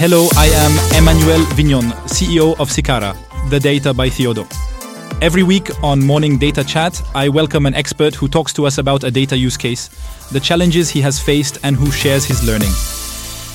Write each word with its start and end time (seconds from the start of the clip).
Hello, 0.00 0.28
I 0.34 0.46
am 0.46 1.02
Emmanuel 1.02 1.44
Vignon, 1.54 1.90
CEO 2.08 2.58
of 2.58 2.70
Sicara, 2.70 3.14
the 3.50 3.60
data 3.60 3.92
by 3.92 4.08
Theodo. 4.08 4.46
Every 5.20 5.42
week 5.42 5.68
on 5.82 6.02
Morning 6.02 6.38
Data 6.38 6.64
Chat, 6.64 7.02
I 7.14 7.28
welcome 7.28 7.66
an 7.66 7.74
expert 7.74 8.14
who 8.14 8.26
talks 8.26 8.54
to 8.54 8.64
us 8.64 8.78
about 8.78 9.04
a 9.04 9.10
data 9.10 9.36
use 9.36 9.58
case, 9.58 9.88
the 10.32 10.40
challenges 10.40 10.88
he 10.88 11.02
has 11.02 11.20
faced, 11.20 11.58
and 11.64 11.76
who 11.76 11.90
shares 11.90 12.24
his 12.24 12.42
learning. 12.42 12.70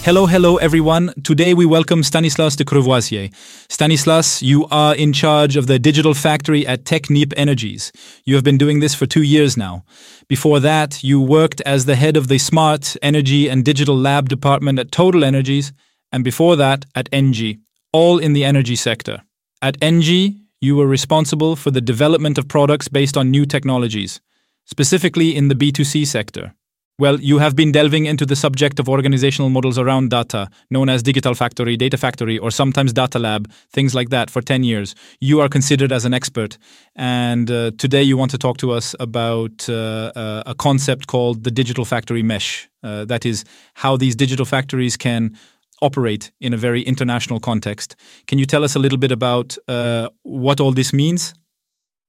Hello, 0.04 0.28
hello, 0.28 0.58
everyone. 0.58 1.12
Today 1.24 1.56
we 1.56 1.66
welcome 1.66 2.04
Stanislas 2.04 2.56
de 2.56 2.64
Crevoisier. 2.64 3.34
Stanislas, 3.68 4.44
you 4.44 4.68
are 4.70 4.94
in 4.94 5.14
charge 5.14 5.58
of 5.58 5.66
the 5.66 5.80
digital 5.80 6.14
factory 6.14 6.68
at 6.68 6.84
Technip 6.84 7.34
Energies. 7.36 7.92
You 8.24 8.36
have 8.36 8.44
been 8.44 8.60
doing 8.60 8.82
this 8.82 8.94
for 8.94 9.08
two 9.08 9.24
years 9.24 9.58
now. 9.58 9.84
Before 10.28 10.60
that, 10.60 11.04
you 11.04 11.20
worked 11.20 11.62
as 11.62 11.86
the 11.86 11.96
head 11.96 12.16
of 12.16 12.28
the 12.28 12.38
Smart 12.38 12.96
Energy 13.02 13.50
and 13.50 13.66
Digital 13.66 13.98
Lab 13.98 14.30
department 14.30 14.78
at 14.78 14.92
Total 14.92 15.24
Energies, 15.24 15.74
and 16.16 16.24
before 16.24 16.56
that 16.56 16.86
at 16.96 17.10
ENGIE, 17.12 17.60
all 17.92 18.20
in 18.20 18.32
the 18.32 18.46
energy 18.46 18.78
sector. 18.78 19.22
At 19.62 19.76
ENGIE, 19.82 20.38
you 20.62 20.78
were 20.78 20.88
responsible 20.88 21.58
for 21.58 21.72
the 21.72 21.82
development 21.82 22.38
of 22.38 22.48
products 22.48 22.88
based 22.88 23.18
on 23.18 23.30
new 23.30 23.46
technologies, 23.46 24.22
specifically 24.64 25.36
in 25.36 25.50
the 25.50 25.56
B2C 25.56 26.08
sector. 26.08 26.54
Well, 26.98 27.20
you 27.20 27.40
have 27.40 27.58
been 27.58 27.74
delving 27.74 28.06
into 28.06 28.26
the 28.26 28.38
subject 28.38 28.80
of 28.80 28.88
organizational 28.88 29.50
models 29.50 29.78
around 29.78 30.12
data, 30.12 30.48
known 30.72 30.88
as 30.88 31.04
Digital 31.04 31.34
Factory, 31.34 31.76
Data 31.76 31.98
Factory, 31.98 32.38
or 32.38 32.50
sometimes 32.50 32.94
Data 32.94 33.20
Lab, 33.20 33.52
things 33.70 33.94
like 33.94 34.08
that, 34.12 34.30
for 34.30 34.42
10 34.42 34.64
years. 34.64 34.96
You 35.20 35.42
are 35.42 35.50
considered 35.50 35.92
as 35.92 36.06
an 36.06 36.14
expert. 36.14 36.58
And 36.96 37.52
uh, 37.52 37.72
today 37.78 38.04
you 38.04 38.16
want 38.16 38.32
to 38.32 38.38
talk 38.38 38.56
to 38.60 38.72
us 38.72 38.96
about 39.02 39.68
uh, 39.68 40.14
uh, 40.16 40.44
a 40.46 40.56
concept 40.56 41.08
called 41.08 41.44
the 41.44 41.52
Digital 41.52 41.84
Factory 41.84 42.24
Mesh. 42.24 42.70
Uh, 42.82 43.04
that 43.04 43.26
is, 43.26 43.44
how 43.74 43.98
these 43.98 44.16
digital 44.16 44.46
factories 44.46 44.96
can 44.96 45.36
operate 45.86 46.32
in 46.40 46.54
a 46.54 46.58
very 46.58 46.82
international 46.82 47.40
context. 47.40 47.96
Can 48.28 48.40
you 48.40 48.46
tell 48.46 48.64
us 48.64 48.76
a 48.76 48.80
little 48.80 48.98
bit 48.98 49.12
about 49.12 49.58
uh, 49.68 50.10
what 50.24 50.60
all 50.60 50.74
this 50.74 50.92
means? 50.94 51.34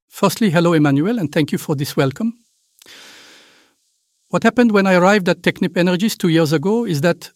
Firstly, 0.09 0.51
hello, 0.51 0.73
Emmanuel, 0.73 1.19
and 1.19 1.31
thank 1.31 1.53
you 1.53 1.59
for 1.59 1.77
this 1.77 1.97
welcome. 1.97 2.33
What 4.31 4.43
happened 4.43 4.73
when 4.73 4.87
I 4.87 4.95
arrived 4.95 5.29
at 5.29 5.43
Technip 5.43 5.77
Energies 5.77 6.17
two 6.17 6.29
years 6.29 6.53
ago 6.53 6.87
is 6.87 7.01
that, 7.01 7.31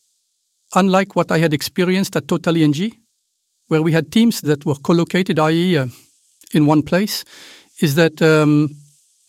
unlike 0.74 1.14
what 1.14 1.30
I 1.30 1.38
had 1.38 1.52
experienced 1.52 2.16
at 2.16 2.27
Total 2.27 2.56
ENGIE, 2.56 2.92
where 3.68 3.83
we 3.83 3.92
had 3.92 4.11
teams 4.11 4.41
that 4.41 4.64
were 4.64 4.74
co-located, 4.74 5.38
i.e., 5.38 5.77
uh, 5.77 5.86
in 6.52 6.66
one 6.66 6.83
place, 6.83 7.24
is 7.80 7.94
that 7.94 8.20
um, 8.20 8.70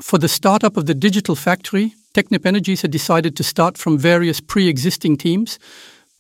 for 0.01 0.17
the 0.17 0.27
startup 0.27 0.77
of 0.77 0.85
the 0.85 0.95
digital 0.95 1.35
factory, 1.35 1.93
Technip 2.13 2.45
Energies 2.45 2.81
had 2.81 2.91
decided 2.91 3.35
to 3.35 3.43
start 3.43 3.77
from 3.77 3.97
various 3.97 4.41
pre-existing 4.41 5.17
teams, 5.17 5.59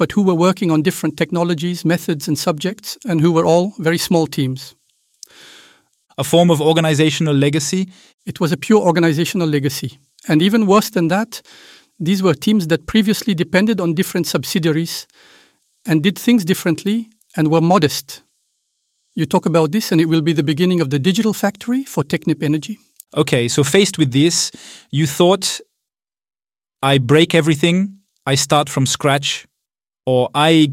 but 0.01 0.13
who 0.13 0.23
were 0.23 0.33
working 0.47 0.71
on 0.71 0.81
different 0.81 1.15
technologies, 1.15 1.85
methods, 1.85 2.27
and 2.27 2.35
subjects, 2.35 2.97
and 3.05 3.21
who 3.21 3.31
were 3.31 3.45
all 3.45 3.75
very 3.77 3.99
small 3.99 4.25
teams. 4.25 4.73
A 6.17 6.23
form 6.23 6.49
of 6.49 6.59
organizational 6.59 7.35
legacy? 7.35 7.87
It 8.25 8.39
was 8.39 8.51
a 8.51 8.57
pure 8.57 8.81
organizational 8.81 9.47
legacy. 9.47 9.99
And 10.27 10.41
even 10.41 10.65
worse 10.65 10.89
than 10.89 11.09
that, 11.09 11.43
these 11.99 12.23
were 12.23 12.33
teams 12.33 12.65
that 12.69 12.87
previously 12.87 13.35
depended 13.35 13.79
on 13.79 13.93
different 13.93 14.25
subsidiaries 14.25 15.05
and 15.85 16.01
did 16.01 16.17
things 16.17 16.43
differently 16.45 17.09
and 17.37 17.51
were 17.51 17.61
modest. 17.61 18.23
You 19.13 19.27
talk 19.27 19.45
about 19.45 19.71
this, 19.71 19.91
and 19.91 20.01
it 20.01 20.05
will 20.05 20.23
be 20.23 20.33
the 20.33 20.49
beginning 20.51 20.81
of 20.81 20.89
the 20.89 20.97
digital 20.97 21.33
factory 21.33 21.83
for 21.83 22.03
Technip 22.03 22.41
Energy. 22.41 22.79
Okay, 23.15 23.47
so 23.47 23.63
faced 23.63 23.99
with 23.99 24.11
this, 24.11 24.51
you 24.89 25.05
thought, 25.05 25.61
I 26.81 26.97
break 26.97 27.35
everything, 27.35 27.99
I 28.25 28.33
start 28.33 28.67
from 28.67 28.87
scratch, 28.87 29.45
or 30.05 30.29
I, 30.33 30.69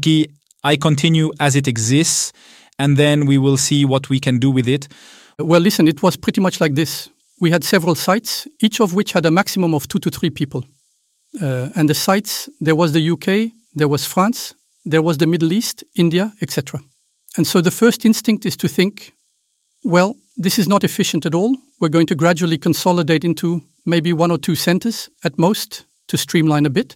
I 0.63 0.75
continue 0.75 1.31
as 1.39 1.55
it 1.55 1.67
exists, 1.67 2.33
and 2.77 2.97
then 2.97 3.25
we 3.25 3.37
will 3.37 3.57
see 3.57 3.85
what 3.85 4.09
we 4.09 4.19
can 4.19 4.39
do 4.39 4.51
with 4.51 4.67
it. 4.67 4.87
Well, 5.37 5.61
listen, 5.61 5.87
it 5.87 6.01
was 6.03 6.17
pretty 6.17 6.41
much 6.41 6.59
like 6.59 6.75
this 6.75 7.09
we 7.39 7.51
had 7.51 7.63
several 7.63 7.95
sites, 7.95 8.47
each 8.59 8.79
of 8.79 8.93
which 8.93 9.13
had 9.13 9.25
a 9.25 9.31
maximum 9.31 9.73
of 9.73 9.87
two 9.87 9.99
to 9.99 10.09
three 10.09 10.29
people. 10.29 10.65
Uh, 11.41 11.69
and 11.75 11.89
the 11.89 11.93
sites, 11.93 12.49
there 12.59 12.75
was 12.75 12.91
the 12.91 13.11
UK, 13.11 13.51
there 13.73 13.87
was 13.87 14.05
France, 14.05 14.53
there 14.85 15.01
was 15.01 15.17
the 15.17 15.27
Middle 15.27 15.53
East, 15.53 15.83
India, 15.95 16.33
etc. 16.41 16.81
And 17.37 17.45
so 17.45 17.61
the 17.61 17.71
first 17.71 18.05
instinct 18.05 18.45
is 18.45 18.57
to 18.57 18.67
think, 18.67 19.13
well, 19.83 20.15
this 20.37 20.59
is 20.59 20.67
not 20.67 20.83
efficient 20.83 21.25
at 21.25 21.35
all. 21.35 21.55
We're 21.79 21.89
going 21.89 22.07
to 22.07 22.15
gradually 22.15 22.57
consolidate 22.57 23.23
into 23.23 23.61
maybe 23.85 24.11
one 24.11 24.31
or 24.31 24.37
two 24.37 24.55
centers 24.55 25.09
at 25.23 25.37
most 25.37 25.85
to 26.07 26.17
streamline 26.17 26.65
a 26.65 26.69
bit. 26.69 26.95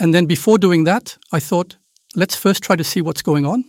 And 0.00 0.14
then 0.14 0.26
before 0.26 0.58
doing 0.58 0.84
that, 0.84 1.16
I 1.32 1.40
thought, 1.40 1.76
let's 2.16 2.36
first 2.36 2.62
try 2.62 2.76
to 2.76 2.84
see 2.84 3.00
what's 3.00 3.22
going 3.22 3.46
on. 3.46 3.64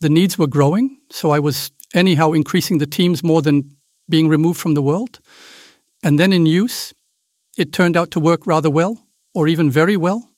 The 0.00 0.08
needs 0.08 0.38
were 0.38 0.46
growing, 0.46 0.98
so 1.10 1.30
I 1.30 1.38
was 1.38 1.70
anyhow 1.94 2.32
increasing 2.32 2.78
the 2.78 2.86
teams 2.86 3.22
more 3.22 3.42
than 3.42 3.76
being 4.08 4.28
removed 4.28 4.60
from 4.60 4.74
the 4.74 4.82
world. 4.82 5.20
And 6.02 6.18
then 6.18 6.32
in 6.32 6.46
use, 6.46 6.94
it 7.56 7.72
turned 7.72 7.96
out 7.96 8.10
to 8.12 8.20
work 8.20 8.46
rather 8.46 8.70
well, 8.70 9.06
or 9.34 9.48
even 9.48 9.70
very 9.70 9.96
well. 9.96 10.28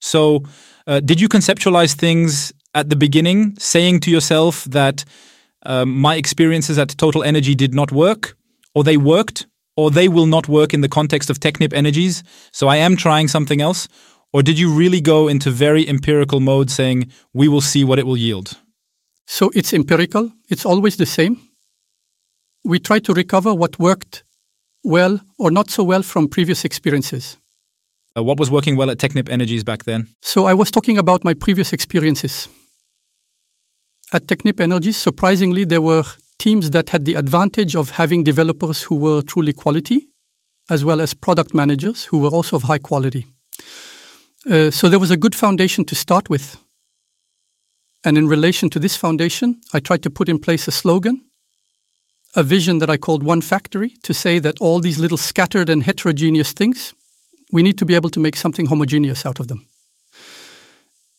So, 0.00 0.44
uh, 0.86 1.00
did 1.00 1.20
you 1.20 1.28
conceptualize 1.28 1.94
things 1.94 2.52
at 2.74 2.90
the 2.90 2.96
beginning, 2.96 3.56
saying 3.58 4.00
to 4.00 4.10
yourself 4.10 4.64
that 4.64 5.04
um, 5.64 5.96
my 5.98 6.16
experiences 6.16 6.78
at 6.78 6.88
Total 6.98 7.22
Energy 7.22 7.54
did 7.54 7.74
not 7.74 7.92
work, 7.92 8.36
or 8.74 8.84
they 8.84 8.96
worked, 8.96 9.46
or 9.76 9.90
they 9.90 10.08
will 10.08 10.26
not 10.26 10.48
work 10.48 10.74
in 10.74 10.80
the 10.80 10.88
context 10.88 11.30
of 11.30 11.40
Technip 11.40 11.72
Energies, 11.72 12.22
so 12.52 12.68
I 12.68 12.76
am 12.76 12.96
trying 12.96 13.28
something 13.28 13.60
else? 13.60 13.88
Or 14.34 14.42
did 14.42 14.58
you 14.58 14.68
really 14.70 15.00
go 15.00 15.28
into 15.28 15.50
very 15.50 15.88
empirical 15.88 16.40
mode 16.40 16.70
saying, 16.70 17.10
we 17.32 17.48
will 17.48 17.62
see 17.62 17.84
what 17.84 17.98
it 17.98 18.06
will 18.06 18.18
yield? 18.18 18.58
So 19.26 19.50
it's 19.54 19.72
empirical, 19.72 20.32
it's 20.50 20.66
always 20.66 20.96
the 20.96 21.06
same 21.06 21.40
we 22.64 22.78
try 22.78 22.98
to 22.98 23.12
recover 23.12 23.54
what 23.54 23.78
worked 23.78 24.24
well 24.82 25.20
or 25.38 25.50
not 25.50 25.70
so 25.70 25.84
well 25.84 26.02
from 26.02 26.28
previous 26.28 26.64
experiences. 26.64 27.36
Uh, 28.16 28.22
what 28.22 28.38
was 28.38 28.50
working 28.50 28.76
well 28.76 28.90
at 28.90 28.98
Technip 28.98 29.28
Energies 29.28 29.64
back 29.64 29.84
then? 29.84 30.08
So 30.22 30.46
I 30.46 30.54
was 30.54 30.70
talking 30.70 30.98
about 30.98 31.24
my 31.24 31.34
previous 31.34 31.72
experiences. 31.72 32.48
At 34.12 34.26
Technip 34.26 34.60
Energies, 34.60 34.96
surprisingly, 34.96 35.64
there 35.64 35.82
were 35.82 36.04
teams 36.38 36.70
that 36.70 36.90
had 36.90 37.04
the 37.04 37.14
advantage 37.14 37.74
of 37.74 37.90
having 37.90 38.24
developers 38.24 38.82
who 38.82 38.96
were 38.96 39.22
truly 39.22 39.52
quality, 39.52 40.08
as 40.70 40.84
well 40.84 41.00
as 41.00 41.12
product 41.12 41.54
managers 41.54 42.04
who 42.04 42.18
were 42.18 42.28
also 42.28 42.56
of 42.56 42.64
high 42.64 42.78
quality. 42.78 43.26
Uh, 44.50 44.70
so 44.70 44.88
there 44.88 44.98
was 44.98 45.10
a 45.10 45.16
good 45.16 45.34
foundation 45.34 45.84
to 45.86 45.94
start 45.94 46.28
with. 46.28 46.56
And 48.04 48.18
in 48.18 48.28
relation 48.28 48.68
to 48.70 48.78
this 48.78 48.96
foundation, 48.96 49.60
I 49.72 49.80
tried 49.80 50.02
to 50.02 50.10
put 50.10 50.28
in 50.28 50.38
place 50.38 50.68
a 50.68 50.72
slogan 50.72 51.24
a 52.36 52.42
vision 52.42 52.78
that 52.78 52.90
I 52.90 52.96
called 52.96 53.22
One 53.22 53.40
Factory 53.40 53.90
to 54.02 54.12
say 54.12 54.38
that 54.40 54.60
all 54.60 54.80
these 54.80 54.98
little 54.98 55.16
scattered 55.16 55.68
and 55.68 55.82
heterogeneous 55.82 56.52
things, 56.52 56.92
we 57.52 57.62
need 57.62 57.78
to 57.78 57.84
be 57.84 57.94
able 57.94 58.10
to 58.10 58.20
make 58.20 58.36
something 58.36 58.66
homogeneous 58.66 59.24
out 59.24 59.38
of 59.38 59.48
them. 59.48 59.66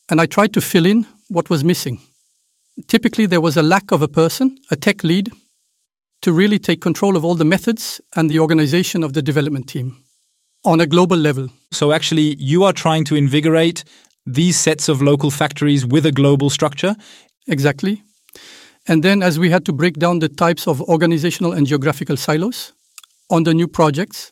And 0.10 0.20
I 0.20 0.26
tried 0.26 0.54
to 0.54 0.62
fill 0.62 0.86
in 0.86 1.08
what 1.30 1.50
was 1.50 1.64
missing. 1.64 2.00
Typically, 2.88 3.26
there 3.26 3.42
was 3.42 3.56
a 3.56 3.64
lack 3.64 3.92
of 3.92 4.02
a 4.02 4.08
person, 4.08 4.58
a 4.70 4.76
tech 4.76 5.04
lead, 5.04 5.32
to 6.22 6.34
really 6.34 6.60
take 6.60 6.82
control 6.82 7.16
of 7.16 7.24
all 7.24 7.36
the 7.36 7.46
methods 7.46 8.02
and 8.16 8.30
the 8.30 8.40
organization 8.40 9.04
of 9.04 9.14
the 9.14 9.22
development 9.22 9.68
team 9.68 10.05
on 10.66 10.82
a 10.82 10.88
global 10.88 11.18
level. 11.18 11.50
So, 11.72 11.92
actually, 11.92 12.36
you 12.36 12.64
are 12.64 12.74
trying 12.74 13.06
to 13.06 13.16
invigorate 13.16 13.84
these 14.26 14.60
sets 14.60 14.90
of 14.90 15.02
local 15.02 15.32
factories 15.32 15.86
with 15.86 16.06
a 16.06 16.12
global 16.12 16.50
structure? 16.50 16.96
Exactly. 17.48 18.02
And 18.88 19.04
then, 19.04 19.24
as 19.24 19.40
we 19.40 19.50
had 19.50 19.66
to 19.66 19.74
break 19.74 19.96
down 19.98 20.20
the 20.20 20.30
types 20.30 20.68
of 20.68 20.82
organizational 20.82 21.54
and 21.54 21.68
geographical 21.68 22.18
silos 22.18 22.74
on 23.30 23.44
the 23.44 23.54
new 23.54 23.68
projects 23.68 24.32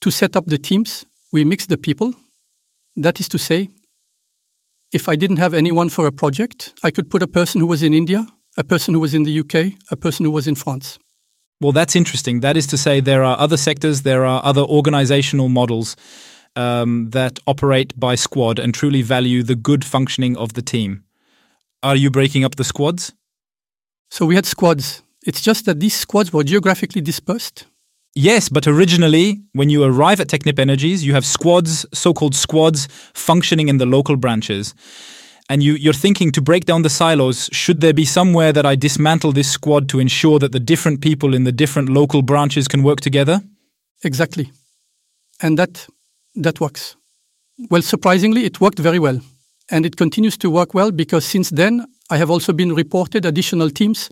to 0.00 0.10
set 0.10 0.36
up 0.36 0.46
the 0.46 0.58
teams, 0.58 1.04
we 1.32 1.44
mixed 1.44 1.68
the 1.68 1.78
people. 1.78 2.14
That 2.96 3.20
is 3.20 3.28
to 3.28 3.38
say, 3.38 3.68
if 4.92 5.08
I 5.08 5.16
didn't 5.16 5.38
have 5.38 5.54
anyone 5.54 5.88
for 5.88 6.06
a 6.06 6.12
project, 6.12 6.72
I 6.82 6.90
could 6.90 7.10
put 7.10 7.22
a 7.22 7.26
person 7.26 7.60
who 7.60 7.66
was 7.66 7.82
in 7.82 7.92
India, 7.92 8.26
a 8.56 8.64
person 8.64 8.94
who 8.94 9.00
was 9.00 9.14
in 9.14 9.24
the 9.24 9.40
UK, 9.40 9.74
a 9.90 9.96
person 9.96 10.24
who 10.24 10.30
was 10.30 10.46
in 10.46 10.54
France. 10.54 10.98
Well, 11.60 11.72
that's 11.72 11.96
interesting. 11.96 12.40
That 12.40 12.56
is 12.56 12.66
to 12.68 12.76
say, 12.76 13.00
there 13.00 13.24
are 13.24 13.38
other 13.38 13.56
sectors, 13.56 14.02
there 14.02 14.24
are 14.26 14.44
other 14.44 14.62
organizational 14.62 15.48
models 15.48 15.96
um, 16.54 17.10
that 17.10 17.38
operate 17.46 17.98
by 17.98 18.14
squad 18.14 18.58
and 18.58 18.74
truly 18.74 19.02
value 19.02 19.42
the 19.42 19.54
good 19.54 19.84
functioning 19.84 20.36
of 20.36 20.52
the 20.52 20.62
team. 20.62 21.04
Are 21.82 21.96
you 21.96 22.10
breaking 22.10 22.44
up 22.44 22.56
the 22.56 22.64
squads? 22.64 23.12
So 24.10 24.26
we 24.26 24.34
had 24.34 24.46
squads. 24.46 25.02
It's 25.26 25.40
just 25.40 25.64
that 25.66 25.80
these 25.80 25.94
squads 25.94 26.32
were 26.32 26.44
geographically 26.44 27.00
dispersed. 27.00 27.66
Yes, 28.14 28.48
but 28.48 28.66
originally, 28.66 29.42
when 29.52 29.68
you 29.68 29.82
arrive 29.84 30.20
at 30.20 30.28
Technip 30.28 30.58
Energies, 30.58 31.04
you 31.04 31.12
have 31.12 31.26
squads, 31.26 31.84
so 31.92 32.14
called 32.14 32.34
squads, 32.34 32.88
functioning 33.12 33.68
in 33.68 33.76
the 33.76 33.84
local 33.84 34.16
branches. 34.16 34.74
And 35.48 35.62
you, 35.62 35.74
you're 35.74 35.92
thinking 35.92 36.32
to 36.32 36.42
break 36.42 36.64
down 36.64 36.82
the 36.82 36.90
silos, 36.90 37.48
should 37.52 37.80
there 37.80 37.94
be 37.94 38.04
somewhere 38.04 38.52
that 38.52 38.66
I 38.66 38.74
dismantle 38.74 39.32
this 39.32 39.50
squad 39.50 39.88
to 39.90 40.00
ensure 40.00 40.38
that 40.40 40.52
the 40.52 40.60
different 40.60 41.00
people 41.00 41.34
in 41.34 41.44
the 41.44 41.52
different 41.52 41.88
local 41.88 42.22
branches 42.22 42.66
can 42.66 42.82
work 42.82 43.00
together? 43.00 43.40
Exactly. 44.02 44.50
And 45.40 45.58
that, 45.58 45.86
that 46.34 46.60
works. 46.60 46.96
Well, 47.70 47.82
surprisingly, 47.82 48.44
it 48.44 48.60
worked 48.60 48.78
very 48.78 48.98
well. 48.98 49.20
And 49.70 49.86
it 49.86 49.96
continues 49.96 50.36
to 50.38 50.50
work 50.50 50.74
well 50.74 50.90
because 50.90 51.24
since 51.24 51.50
then, 51.50 51.86
I 52.10 52.16
have 52.16 52.30
also 52.30 52.52
been 52.52 52.74
reported 52.74 53.24
additional 53.24 53.70
teams 53.70 54.10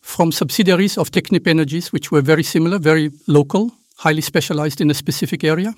from 0.00 0.32
subsidiaries 0.32 0.98
of 0.98 1.10
Technip 1.10 1.46
Energies, 1.46 1.92
which 1.92 2.10
were 2.10 2.20
very 2.20 2.42
similar, 2.42 2.78
very 2.78 3.10
local, 3.26 3.72
highly 3.96 4.20
specialized 4.20 4.80
in 4.80 4.90
a 4.90 4.94
specific 4.94 5.44
area. 5.44 5.74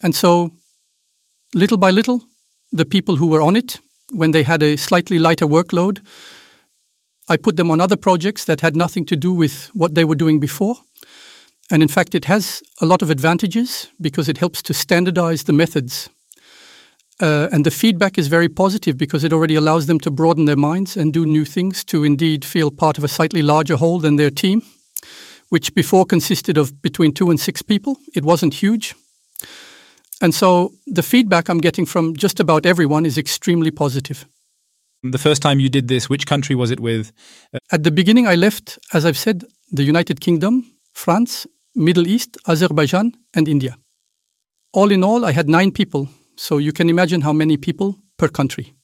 And 0.00 0.14
so, 0.14 0.52
little 1.54 1.76
by 1.76 1.90
little, 1.90 2.22
the 2.72 2.84
people 2.84 3.16
who 3.16 3.26
were 3.26 3.40
on 3.40 3.56
it, 3.56 3.80
when 4.10 4.30
they 4.30 4.42
had 4.42 4.62
a 4.62 4.76
slightly 4.76 5.18
lighter 5.18 5.46
workload, 5.46 6.00
I 7.28 7.36
put 7.36 7.56
them 7.56 7.70
on 7.70 7.80
other 7.80 7.96
projects 7.96 8.44
that 8.46 8.60
had 8.60 8.74
nothing 8.74 9.04
to 9.06 9.16
do 9.16 9.32
with 9.32 9.70
what 9.74 9.94
they 9.94 10.04
were 10.04 10.14
doing 10.14 10.40
before. 10.40 10.76
And 11.70 11.82
in 11.82 11.88
fact, 11.88 12.14
it 12.14 12.24
has 12.24 12.62
a 12.80 12.86
lot 12.86 13.02
of 13.02 13.10
advantages 13.10 13.88
because 14.00 14.28
it 14.28 14.38
helps 14.38 14.62
to 14.62 14.74
standardize 14.74 15.44
the 15.44 15.52
methods. 15.52 16.08
Uh, 17.20 17.48
and 17.52 17.66
the 17.66 17.70
feedback 17.70 18.16
is 18.16 18.28
very 18.28 18.48
positive 18.48 18.96
because 18.96 19.24
it 19.24 19.32
already 19.32 19.56
allows 19.56 19.86
them 19.86 20.00
to 20.00 20.10
broaden 20.10 20.46
their 20.46 20.56
minds 20.56 20.96
and 20.96 21.12
do 21.12 21.26
new 21.26 21.44
things 21.44 21.84
to 21.84 22.04
indeed 22.04 22.44
feel 22.44 22.70
part 22.70 22.96
of 22.96 23.04
a 23.04 23.08
slightly 23.08 23.42
larger 23.42 23.76
whole 23.76 23.98
than 23.98 24.16
their 24.16 24.30
team, 24.30 24.62
which 25.50 25.74
before 25.74 26.06
consisted 26.06 26.56
of 26.56 26.80
between 26.80 27.12
two 27.12 27.28
and 27.28 27.40
six 27.40 27.60
people. 27.60 27.98
It 28.14 28.24
wasn't 28.24 28.54
huge. 28.54 28.94
And 30.20 30.34
so 30.34 30.72
the 30.86 31.02
feedback 31.02 31.48
I'm 31.48 31.60
getting 31.60 31.86
from 31.86 32.16
just 32.16 32.40
about 32.40 32.66
everyone 32.66 33.06
is 33.06 33.18
extremely 33.18 33.70
positive. 33.70 34.26
The 35.02 35.18
first 35.18 35.42
time 35.42 35.60
you 35.60 35.68
did 35.68 35.86
this, 35.86 36.08
which 36.08 36.26
country 36.26 36.56
was 36.56 36.70
it 36.70 36.80
with? 36.80 37.12
Uh, 37.54 37.58
at 37.70 37.84
the 37.84 37.92
beginning, 37.92 38.26
I 38.26 38.34
left, 38.34 38.78
as 38.92 39.04
I've 39.04 39.16
said, 39.16 39.44
the 39.70 39.84
United 39.84 40.20
Kingdom, 40.20 40.64
France, 40.92 41.46
Middle 41.74 42.08
East, 42.08 42.36
Azerbaijan, 42.48 43.12
and 43.32 43.46
India. 43.46 43.76
All 44.72 44.90
in 44.90 45.04
all, 45.04 45.24
I 45.24 45.32
had 45.32 45.48
nine 45.48 45.70
people. 45.70 46.08
So 46.36 46.58
you 46.58 46.72
can 46.72 46.88
imagine 46.88 47.20
how 47.20 47.32
many 47.32 47.56
people 47.56 47.96
per 48.16 48.28
country. 48.28 48.74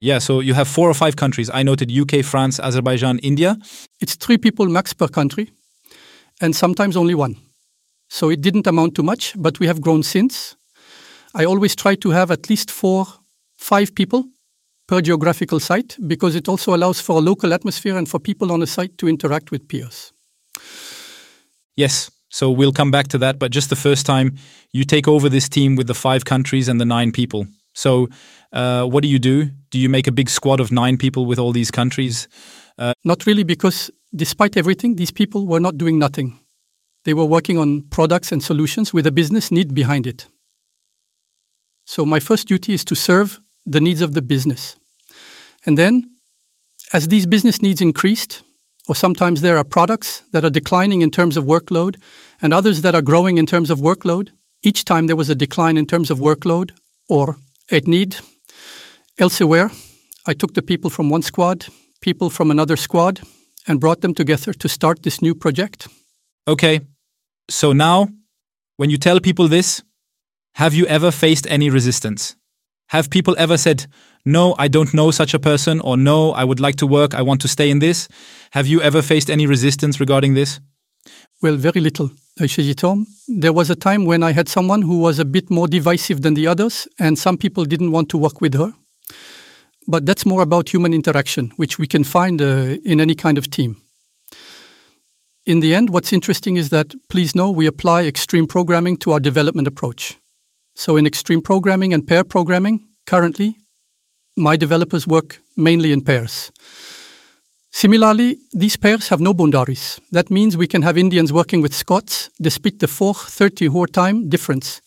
Yeah, 0.00 0.18
so 0.18 0.40
you 0.40 0.54
have 0.54 0.68
four 0.68 0.90
or 0.90 0.94
five 0.94 1.16
countries. 1.16 1.50
I 1.50 1.62
noted 1.62 1.90
UK, 1.90 2.24
France, 2.24 2.60
Azerbaijan, 2.60 3.18
India. 3.20 3.56
It's 4.00 4.16
three 4.16 4.38
people 4.38 4.66
max 4.66 4.92
per 4.92 5.08
country, 5.08 5.50
and 6.40 6.54
sometimes 6.54 6.96
only 6.96 7.14
one. 7.14 7.36
So 8.08 8.28
it 8.28 8.40
didn't 8.40 8.66
amount 8.66 8.94
to 8.96 9.02
much, 9.02 9.34
but 9.36 9.58
we 9.60 9.66
have 9.66 9.80
grown 9.80 10.02
since. 10.02 10.56
I 11.34 11.44
always 11.44 11.74
try 11.74 11.96
to 11.96 12.10
have 12.10 12.30
at 12.30 12.48
least 12.48 12.70
four, 12.70 13.06
five 13.56 13.94
people 13.94 14.24
per 14.86 15.00
geographical 15.00 15.58
site 15.58 15.96
because 16.06 16.36
it 16.36 16.48
also 16.48 16.74
allows 16.74 17.00
for 17.00 17.16
a 17.18 17.20
local 17.20 17.52
atmosphere 17.52 17.96
and 17.96 18.08
for 18.08 18.20
people 18.20 18.52
on 18.52 18.62
a 18.62 18.66
site 18.66 18.96
to 18.98 19.08
interact 19.08 19.50
with 19.50 19.66
peers. 19.66 20.12
Yes, 21.76 22.10
so 22.30 22.50
we'll 22.50 22.72
come 22.72 22.90
back 22.90 23.08
to 23.08 23.18
that. 23.18 23.38
But 23.38 23.50
just 23.50 23.68
the 23.68 23.76
first 23.76 24.06
time 24.06 24.36
you 24.72 24.84
take 24.84 25.08
over 25.08 25.28
this 25.28 25.48
team 25.48 25.74
with 25.76 25.88
the 25.88 25.94
five 25.94 26.24
countries 26.24 26.68
and 26.68 26.80
the 26.80 26.84
nine 26.84 27.10
people. 27.10 27.46
So, 27.72 28.08
uh, 28.52 28.84
what 28.84 29.02
do 29.02 29.08
you 29.08 29.18
do? 29.18 29.50
Do 29.70 29.80
you 29.80 29.88
make 29.88 30.06
a 30.06 30.12
big 30.12 30.30
squad 30.30 30.60
of 30.60 30.70
nine 30.70 30.96
people 30.96 31.26
with 31.26 31.40
all 31.40 31.52
these 31.52 31.72
countries? 31.72 32.28
Uh, 32.78 32.92
not 33.04 33.26
really, 33.26 33.42
because 33.42 33.90
despite 34.14 34.56
everything, 34.56 34.94
these 34.94 35.10
people 35.10 35.46
were 35.46 35.58
not 35.58 35.76
doing 35.76 35.98
nothing. 35.98 36.38
They 37.04 37.14
were 37.14 37.24
working 37.24 37.58
on 37.58 37.82
products 37.90 38.30
and 38.30 38.42
solutions 38.42 38.94
with 38.94 39.06
a 39.06 39.12
business 39.12 39.50
need 39.50 39.74
behind 39.74 40.06
it. 40.06 40.28
So, 41.84 42.04
my 42.04 42.20
first 42.20 42.48
duty 42.48 42.74
is 42.74 42.84
to 42.84 42.94
serve 42.94 43.40
the 43.66 43.80
needs 43.80 44.00
of 44.00 44.14
the 44.14 44.22
business. 44.22 44.76
And 45.66 45.78
then, 45.78 46.10
as 46.92 47.08
these 47.08 47.26
business 47.26 47.62
needs 47.62 47.80
increased, 47.80 48.42
or 48.88 48.94
sometimes 48.94 49.40
there 49.40 49.56
are 49.56 49.64
products 49.64 50.22
that 50.32 50.44
are 50.44 50.50
declining 50.50 51.02
in 51.02 51.10
terms 51.10 51.36
of 51.36 51.44
workload 51.44 51.96
and 52.42 52.52
others 52.52 52.82
that 52.82 52.94
are 52.94 53.02
growing 53.02 53.38
in 53.38 53.46
terms 53.46 53.70
of 53.70 53.78
workload, 53.78 54.30
each 54.62 54.84
time 54.84 55.06
there 55.06 55.16
was 55.16 55.30
a 55.30 55.34
decline 55.34 55.76
in 55.76 55.86
terms 55.86 56.10
of 56.10 56.18
workload 56.18 56.70
or 57.08 57.36
a 57.70 57.80
need 57.80 58.16
elsewhere, 59.18 59.70
I 60.26 60.34
took 60.34 60.54
the 60.54 60.62
people 60.62 60.90
from 60.90 61.10
one 61.10 61.22
squad, 61.22 61.66
people 62.00 62.30
from 62.30 62.50
another 62.50 62.76
squad, 62.76 63.20
and 63.66 63.80
brought 63.80 64.00
them 64.00 64.14
together 64.14 64.52
to 64.52 64.68
start 64.68 65.02
this 65.02 65.20
new 65.20 65.34
project. 65.34 65.88
Okay. 66.46 66.80
So 67.50 67.72
now, 67.72 68.08
when 68.76 68.90
you 68.90 68.98
tell 68.98 69.20
people 69.20 69.48
this, 69.48 69.82
have 70.54 70.72
you 70.72 70.86
ever 70.86 71.10
faced 71.10 71.46
any 71.48 71.68
resistance? 71.68 72.36
Have 72.88 73.10
people 73.10 73.34
ever 73.38 73.56
said, 73.56 73.86
no, 74.24 74.54
I 74.56 74.68
don't 74.68 74.94
know 74.94 75.10
such 75.10 75.34
a 75.34 75.38
person, 75.38 75.80
or 75.80 75.96
no, 75.96 76.30
I 76.32 76.44
would 76.44 76.60
like 76.60 76.76
to 76.76 76.86
work, 76.86 77.12
I 77.12 77.22
want 77.22 77.40
to 77.40 77.48
stay 77.48 77.70
in 77.70 77.80
this? 77.80 78.08
Have 78.52 78.68
you 78.68 78.80
ever 78.80 79.02
faced 79.02 79.30
any 79.30 79.46
resistance 79.46 79.98
regarding 79.98 80.34
this? 80.34 80.60
Well, 81.42 81.56
very 81.56 81.80
little. 81.80 82.10
Tom, 82.76 83.06
there 83.28 83.52
was 83.52 83.68
a 83.70 83.76
time 83.76 84.04
when 84.04 84.22
I 84.22 84.32
had 84.32 84.48
someone 84.48 84.82
who 84.82 85.00
was 85.00 85.18
a 85.18 85.24
bit 85.24 85.50
more 85.50 85.68
divisive 85.68 86.22
than 86.22 86.34
the 86.34 86.46
others, 86.46 86.86
and 86.98 87.18
some 87.18 87.36
people 87.36 87.64
didn't 87.64 87.90
want 87.90 88.08
to 88.10 88.18
work 88.18 88.40
with 88.40 88.54
her. 88.54 88.72
But 89.88 90.06
that's 90.06 90.24
more 90.24 90.42
about 90.42 90.72
human 90.72 90.94
interaction, 90.94 91.52
which 91.56 91.78
we 91.78 91.86
can 91.86 92.04
find 92.04 92.40
uh, 92.40 92.76
in 92.84 93.00
any 93.00 93.14
kind 93.14 93.38
of 93.38 93.50
team. 93.50 93.76
In 95.46 95.60
the 95.60 95.74
end, 95.74 95.90
what's 95.90 96.12
interesting 96.12 96.56
is 96.56 96.70
that, 96.70 96.94
please 97.08 97.34
know, 97.34 97.50
we 97.50 97.66
apply 97.66 98.06
extreme 98.06 98.46
programming 98.46 98.96
to 98.98 99.12
our 99.12 99.20
development 99.20 99.68
approach. 99.68 100.16
So 100.74 100.96
in 100.96 101.06
extreme 101.06 101.40
programming 101.40 101.94
and 101.94 102.06
pair 102.06 102.24
programming, 102.24 102.88
currently, 103.06 103.56
my 104.36 104.56
developers 104.56 105.06
work 105.06 105.40
mainly 105.56 105.92
in 105.92 106.02
pairs. 106.02 106.50
Similarly, 107.70 108.38
these 108.52 108.76
pairs 108.76 109.08
have 109.08 109.20
no 109.20 109.34
boundaries. 109.34 110.00
That 110.12 110.30
means 110.30 110.56
we 110.56 110.68
can 110.68 110.82
have 110.82 110.96
Indians 110.96 111.32
working 111.32 111.60
with 111.60 111.74
Scots 111.74 112.30
despite 112.40 112.78
the 112.78 112.86
430 112.86 113.68
hour 113.68 113.86
time 113.86 114.28
difference. 114.28 114.80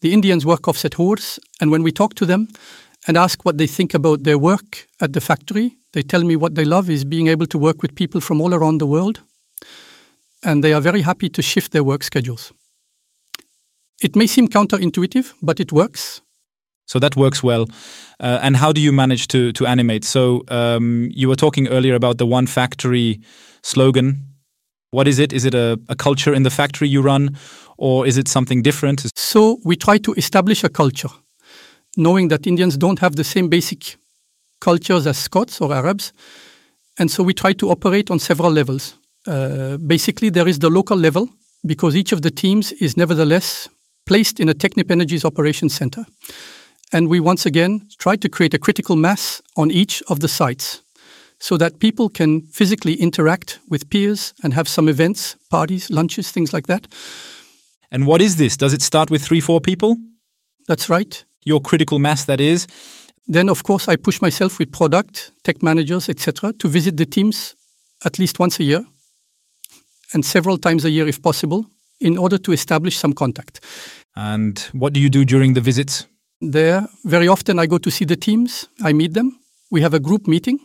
The 0.00 0.12
Indians 0.12 0.46
work 0.46 0.66
offset 0.66 0.98
hours, 0.98 1.38
and 1.60 1.70
when 1.70 1.82
we 1.82 1.92
talk 1.92 2.14
to 2.14 2.26
them 2.26 2.48
and 3.06 3.16
ask 3.16 3.44
what 3.44 3.58
they 3.58 3.66
think 3.66 3.94
about 3.94 4.22
their 4.22 4.38
work 4.38 4.86
at 5.00 5.12
the 5.12 5.20
factory, 5.20 5.76
they 5.92 6.02
tell 6.02 6.24
me 6.24 6.36
what 6.36 6.54
they 6.54 6.64
love 6.64 6.88
is 6.88 7.04
being 7.04 7.28
able 7.28 7.46
to 7.46 7.58
work 7.58 7.82
with 7.82 7.94
people 7.94 8.20
from 8.20 8.40
all 8.40 8.54
around 8.54 8.78
the 8.78 8.86
world, 8.86 9.20
and 10.42 10.64
they 10.64 10.72
are 10.72 10.80
very 10.80 11.02
happy 11.02 11.28
to 11.28 11.42
shift 11.42 11.72
their 11.72 11.84
work 11.84 12.02
schedules. 12.02 12.52
It 14.00 14.16
may 14.16 14.26
seem 14.26 14.48
counterintuitive, 14.48 15.34
but 15.42 15.60
it 15.60 15.72
works. 15.72 16.22
So 16.86 16.98
that 16.98 17.14
works 17.14 17.42
well. 17.42 17.66
Uh, 18.18 18.40
and 18.42 18.56
how 18.56 18.72
do 18.72 18.80
you 18.80 18.92
manage 18.92 19.28
to 19.28 19.52
to 19.52 19.66
animate? 19.66 20.04
So 20.04 20.42
um, 20.48 21.08
you 21.12 21.28
were 21.28 21.36
talking 21.36 21.68
earlier 21.68 21.94
about 21.94 22.18
the 22.18 22.26
one 22.26 22.46
factory 22.46 23.20
slogan. 23.62 24.16
What 24.90 25.06
is 25.06 25.18
it? 25.18 25.32
Is 25.32 25.44
it 25.44 25.54
a, 25.54 25.78
a 25.88 25.94
culture 25.94 26.34
in 26.34 26.42
the 26.42 26.50
factory 26.50 26.88
you 26.88 27.02
run, 27.02 27.36
or 27.76 28.06
is 28.06 28.16
it 28.16 28.28
something 28.28 28.62
different? 28.62 29.06
So 29.14 29.60
we 29.64 29.76
try 29.76 29.98
to 29.98 30.14
establish 30.14 30.64
a 30.64 30.68
culture, 30.68 31.10
knowing 31.96 32.28
that 32.30 32.46
Indians 32.46 32.76
don't 32.76 32.98
have 32.98 33.14
the 33.14 33.24
same 33.24 33.48
basic 33.48 33.96
cultures 34.60 35.06
as 35.06 35.16
Scots 35.18 35.60
or 35.60 35.72
Arabs, 35.72 36.12
and 36.98 37.10
so 37.10 37.22
we 37.22 37.34
try 37.34 37.54
to 37.54 37.70
operate 37.70 38.10
on 38.10 38.18
several 38.18 38.52
levels. 38.52 38.98
Uh, 39.26 39.76
basically, 39.76 40.30
there 40.30 40.48
is 40.48 40.58
the 40.58 40.70
local 40.70 40.96
level 40.96 41.28
because 41.64 41.94
each 41.94 42.12
of 42.12 42.20
the 42.20 42.30
teams 42.30 42.72
is 42.72 42.96
nevertheless 42.96 43.68
placed 44.06 44.40
in 44.40 44.48
a 44.48 44.54
Technip 44.54 44.90
Energies 44.90 45.24
operations 45.24 45.74
center. 45.74 46.04
And 46.92 47.08
we 47.08 47.20
once 47.20 47.46
again 47.46 47.88
try 47.98 48.16
to 48.16 48.28
create 48.28 48.54
a 48.54 48.58
critical 48.58 48.96
mass 48.96 49.42
on 49.56 49.70
each 49.70 50.02
of 50.08 50.20
the 50.20 50.28
sites 50.28 50.82
so 51.38 51.56
that 51.56 51.78
people 51.78 52.08
can 52.08 52.42
physically 52.42 52.94
interact 52.94 53.60
with 53.68 53.88
peers 53.88 54.34
and 54.42 54.52
have 54.52 54.68
some 54.68 54.88
events, 54.88 55.36
parties, 55.50 55.90
lunches, 55.90 56.30
things 56.30 56.52
like 56.52 56.66
that. 56.66 56.86
And 57.90 58.06
what 58.06 58.20
is 58.20 58.36
this? 58.36 58.56
Does 58.56 58.72
it 58.72 58.82
start 58.82 59.10
with 59.10 59.22
three, 59.22 59.40
four 59.40 59.60
people? 59.60 59.96
That's 60.68 60.88
right. 60.88 61.24
Your 61.44 61.60
critical 61.60 61.98
mass, 61.98 62.24
that 62.26 62.40
is. 62.40 62.66
Then, 63.26 63.48
of 63.48 63.62
course, 63.62 63.88
I 63.88 63.96
push 63.96 64.20
myself 64.20 64.58
with 64.58 64.72
product, 64.72 65.32
tech 65.44 65.62
managers, 65.62 66.08
etc., 66.08 66.52
to 66.54 66.68
visit 66.68 66.96
the 66.96 67.06
teams 67.06 67.54
at 68.04 68.18
least 68.18 68.38
once 68.38 68.60
a 68.60 68.64
year 68.64 68.84
and 70.12 70.24
several 70.24 70.58
times 70.58 70.84
a 70.84 70.90
year 70.90 71.08
if 71.08 71.22
possible 71.22 71.66
in 72.00 72.18
order 72.18 72.38
to 72.38 72.52
establish 72.52 72.96
some 72.96 73.12
contact. 73.12 73.60
And 74.16 74.58
what 74.72 74.92
do 74.92 75.00
you 75.00 75.10
do 75.10 75.24
during 75.24 75.54
the 75.54 75.60
visits? 75.60 76.06
There, 76.40 76.88
very 77.04 77.28
often 77.28 77.58
I 77.58 77.66
go 77.66 77.78
to 77.78 77.90
see 77.90 78.06
the 78.06 78.16
teams, 78.16 78.68
I 78.82 78.92
meet 78.92 79.12
them, 79.12 79.38
we 79.70 79.82
have 79.82 79.94
a 79.94 80.00
group 80.00 80.26
meeting, 80.26 80.58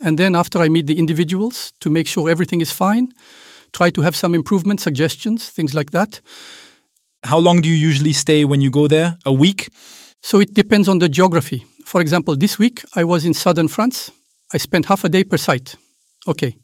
and 0.00 0.18
then 0.18 0.34
after 0.34 0.58
I 0.58 0.68
meet 0.68 0.86
the 0.86 0.98
individuals 0.98 1.72
to 1.80 1.90
make 1.90 2.08
sure 2.08 2.28
everything 2.28 2.60
is 2.60 2.72
fine, 2.72 3.12
try 3.72 3.90
to 3.90 4.02
have 4.02 4.16
some 4.16 4.34
improvement 4.34 4.80
suggestions, 4.80 5.48
things 5.48 5.74
like 5.74 5.92
that. 5.92 6.20
How 7.22 7.38
long 7.38 7.60
do 7.60 7.68
you 7.68 7.74
usually 7.74 8.12
stay 8.12 8.44
when 8.44 8.60
you 8.60 8.70
go 8.70 8.88
there? 8.88 9.16
A 9.24 9.32
week? 9.32 9.68
So 10.22 10.40
it 10.40 10.54
depends 10.54 10.88
on 10.88 10.98
the 10.98 11.08
geography. 11.08 11.64
For 11.84 12.00
example, 12.00 12.36
this 12.36 12.58
week 12.58 12.84
I 12.94 13.04
was 13.04 13.24
in 13.24 13.32
southern 13.32 13.68
France. 13.68 14.10
I 14.52 14.58
spent 14.58 14.86
half 14.86 15.04
a 15.04 15.08
day 15.08 15.24
per 15.24 15.36
site. 15.36 15.76
Okay, 16.26 16.56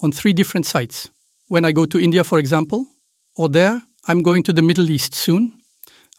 on 0.00 0.12
three 0.12 0.32
different 0.32 0.66
sites. 0.66 1.08
When 1.48 1.64
I 1.64 1.72
go 1.72 1.86
to 1.86 1.98
India, 1.98 2.24
for 2.24 2.38
example, 2.38 2.86
or 3.36 3.48
there, 3.48 3.82
I'm 4.08 4.22
going 4.22 4.42
to 4.44 4.52
the 4.52 4.62
Middle 4.62 4.90
East 4.90 5.14
soon. 5.14 5.52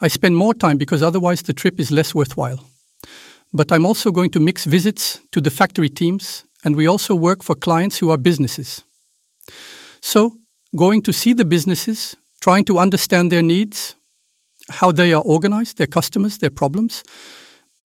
I 0.01 0.09
spend 0.09 0.35
more 0.35 0.53
time 0.53 0.77
because 0.77 1.01
otherwise 1.01 1.41
the 1.41 1.53
trip 1.53 1.79
is 1.79 1.91
less 1.91 2.13
worthwhile. 2.13 2.63
But 3.53 3.71
I'm 3.71 3.85
also 3.85 4.11
going 4.11 4.31
to 4.31 4.39
mix 4.39 4.65
visits 4.65 5.19
to 5.31 5.41
the 5.41 5.49
factory 5.49 5.89
teams, 5.89 6.43
and 6.63 6.75
we 6.75 6.87
also 6.87 7.15
work 7.15 7.43
for 7.43 7.55
clients 7.55 7.97
who 7.97 8.11
are 8.11 8.17
businesses. 8.17 8.83
So, 10.01 10.37
going 10.75 11.01
to 11.03 11.13
see 11.13 11.33
the 11.33 11.45
businesses, 11.45 12.15
trying 12.41 12.65
to 12.65 12.77
understand 12.77 13.31
their 13.31 13.41
needs, 13.41 13.95
how 14.69 14.91
they 14.91 15.13
are 15.13 15.23
organized, 15.23 15.77
their 15.77 15.87
customers, 15.87 16.37
their 16.37 16.51
problems, 16.51 17.03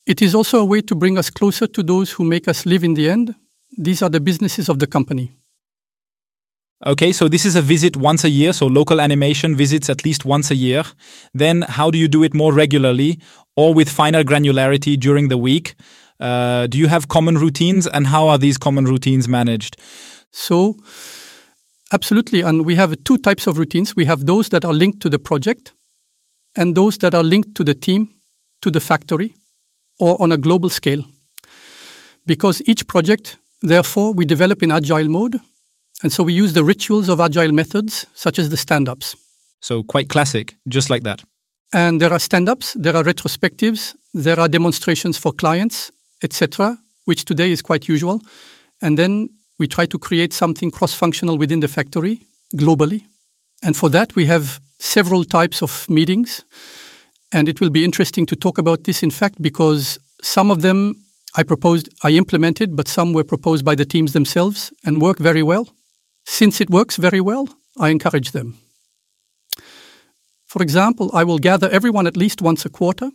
It 0.04 0.20
is 0.20 0.34
also 0.34 0.58
a 0.58 0.64
way 0.64 0.82
to 0.82 0.94
bring 0.94 1.16
us 1.16 1.30
closer 1.30 1.68
to 1.68 1.82
those 1.82 2.10
who 2.10 2.24
make 2.24 2.48
us 2.48 2.66
live 2.66 2.82
in 2.82 2.94
the 2.94 3.08
end. 3.08 3.34
These 3.78 4.02
are 4.02 4.10
the 4.10 4.20
businesses 4.20 4.68
of 4.68 4.78
the 4.78 4.86
company. 4.86 5.30
Okay, 6.84 7.12
so 7.12 7.28
this 7.28 7.44
is 7.44 7.54
a 7.54 7.62
visit 7.62 7.96
once 7.96 8.24
a 8.24 8.28
year, 8.28 8.52
so 8.52 8.66
local 8.66 9.00
animation 9.00 9.54
visits 9.54 9.88
at 9.88 10.04
least 10.04 10.24
once 10.24 10.50
a 10.50 10.56
year. 10.56 10.82
Then, 11.32 11.62
how 11.62 11.92
do 11.92 11.98
you 11.98 12.08
do 12.08 12.24
it 12.24 12.34
more 12.34 12.52
regularly 12.52 13.20
or 13.54 13.72
with 13.72 13.88
finer 13.88 14.24
granularity 14.24 14.98
during 14.98 15.28
the 15.28 15.38
week? 15.38 15.76
Uh, 16.18 16.66
do 16.66 16.78
you 16.78 16.88
have 16.88 17.06
common 17.06 17.38
routines, 17.38 17.86
and 17.86 18.08
how 18.08 18.26
are 18.26 18.36
these 18.36 18.58
common 18.58 18.86
routines 18.86 19.28
managed? 19.28 19.76
So, 20.32 20.76
absolutely, 21.92 22.40
and 22.40 22.66
we 22.66 22.74
have 22.74 22.96
two 23.04 23.18
types 23.18 23.46
of 23.46 23.58
routines. 23.58 23.94
We 23.94 24.06
have 24.06 24.26
those 24.26 24.48
that 24.48 24.64
are 24.64 24.72
linked 24.72 25.00
to 25.02 25.08
the 25.08 25.20
project, 25.20 25.74
and 26.56 26.74
those 26.74 26.98
that 26.98 27.14
are 27.14 27.22
linked 27.22 27.54
to 27.56 27.64
the 27.64 27.74
team, 27.74 28.08
to 28.60 28.72
the 28.72 28.80
factory, 28.80 29.36
or 30.00 30.20
on 30.20 30.32
a 30.32 30.36
global 30.36 30.68
scale. 30.68 31.04
Because 32.26 32.60
each 32.66 32.88
project, 32.88 33.36
therefore, 33.60 34.12
we 34.14 34.24
develop 34.24 34.64
in 34.64 34.72
agile 34.72 35.08
mode 35.08 35.38
and 36.02 36.12
so 36.12 36.22
we 36.22 36.32
use 36.32 36.52
the 36.52 36.64
rituals 36.64 37.08
of 37.08 37.20
agile 37.20 37.52
methods, 37.52 38.06
such 38.14 38.38
as 38.38 38.50
the 38.50 38.56
stand 38.56 38.88
ups. 38.88 39.16
So 39.60 39.82
quite 39.82 40.08
classic, 40.08 40.56
just 40.68 40.90
like 40.90 41.04
that. 41.04 41.22
And 41.72 42.00
there 42.00 42.12
are 42.12 42.18
stand 42.18 42.48
ups, 42.48 42.74
there 42.74 42.96
are 42.96 43.04
retrospectives, 43.04 43.94
there 44.12 44.38
are 44.38 44.48
demonstrations 44.48 45.16
for 45.16 45.32
clients, 45.32 45.90
etc., 46.22 46.78
which 47.04 47.24
today 47.24 47.50
is 47.50 47.62
quite 47.62 47.88
usual. 47.88 48.20
And 48.82 48.98
then 48.98 49.30
we 49.58 49.68
try 49.68 49.86
to 49.86 49.98
create 49.98 50.32
something 50.32 50.70
cross 50.70 50.92
functional 50.92 51.38
within 51.38 51.60
the 51.60 51.68
factory 51.68 52.20
globally. 52.56 53.04
And 53.62 53.76
for 53.76 53.88
that, 53.90 54.14
we 54.16 54.26
have 54.26 54.60
several 54.78 55.24
types 55.24 55.62
of 55.62 55.88
meetings. 55.88 56.44
And 57.30 57.48
it 57.48 57.60
will 57.60 57.70
be 57.70 57.84
interesting 57.84 58.26
to 58.26 58.36
talk 58.36 58.58
about 58.58 58.84
this, 58.84 59.02
in 59.02 59.10
fact, 59.10 59.40
because 59.40 59.98
some 60.20 60.50
of 60.50 60.60
them 60.62 60.96
I 61.34 61.42
proposed, 61.44 61.88
I 62.02 62.10
implemented, 62.10 62.76
but 62.76 62.88
some 62.88 63.14
were 63.14 63.24
proposed 63.24 63.64
by 63.64 63.74
the 63.74 63.86
teams 63.86 64.12
themselves 64.12 64.72
and 64.84 65.00
work 65.00 65.18
very 65.18 65.42
well. 65.42 65.68
Since 66.24 66.60
it 66.60 66.70
works 66.70 66.96
very 66.96 67.20
well, 67.20 67.48
I 67.78 67.90
encourage 67.90 68.32
them. 68.32 68.58
For 70.46 70.62
example, 70.62 71.10
I 71.14 71.24
will 71.24 71.38
gather 71.38 71.70
everyone 71.70 72.06
at 72.06 72.16
least 72.16 72.42
once 72.42 72.66
a 72.66 72.70
quarter 72.70 73.10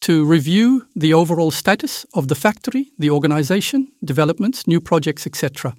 to 0.00 0.24
review 0.24 0.86
the 0.96 1.12
overall 1.12 1.50
status 1.50 2.06
of 2.14 2.28
the 2.28 2.34
factory, 2.34 2.90
the 2.98 3.10
organization, 3.10 3.92
developments, 4.02 4.66
new 4.66 4.80
projects, 4.80 5.26
etc. 5.26 5.74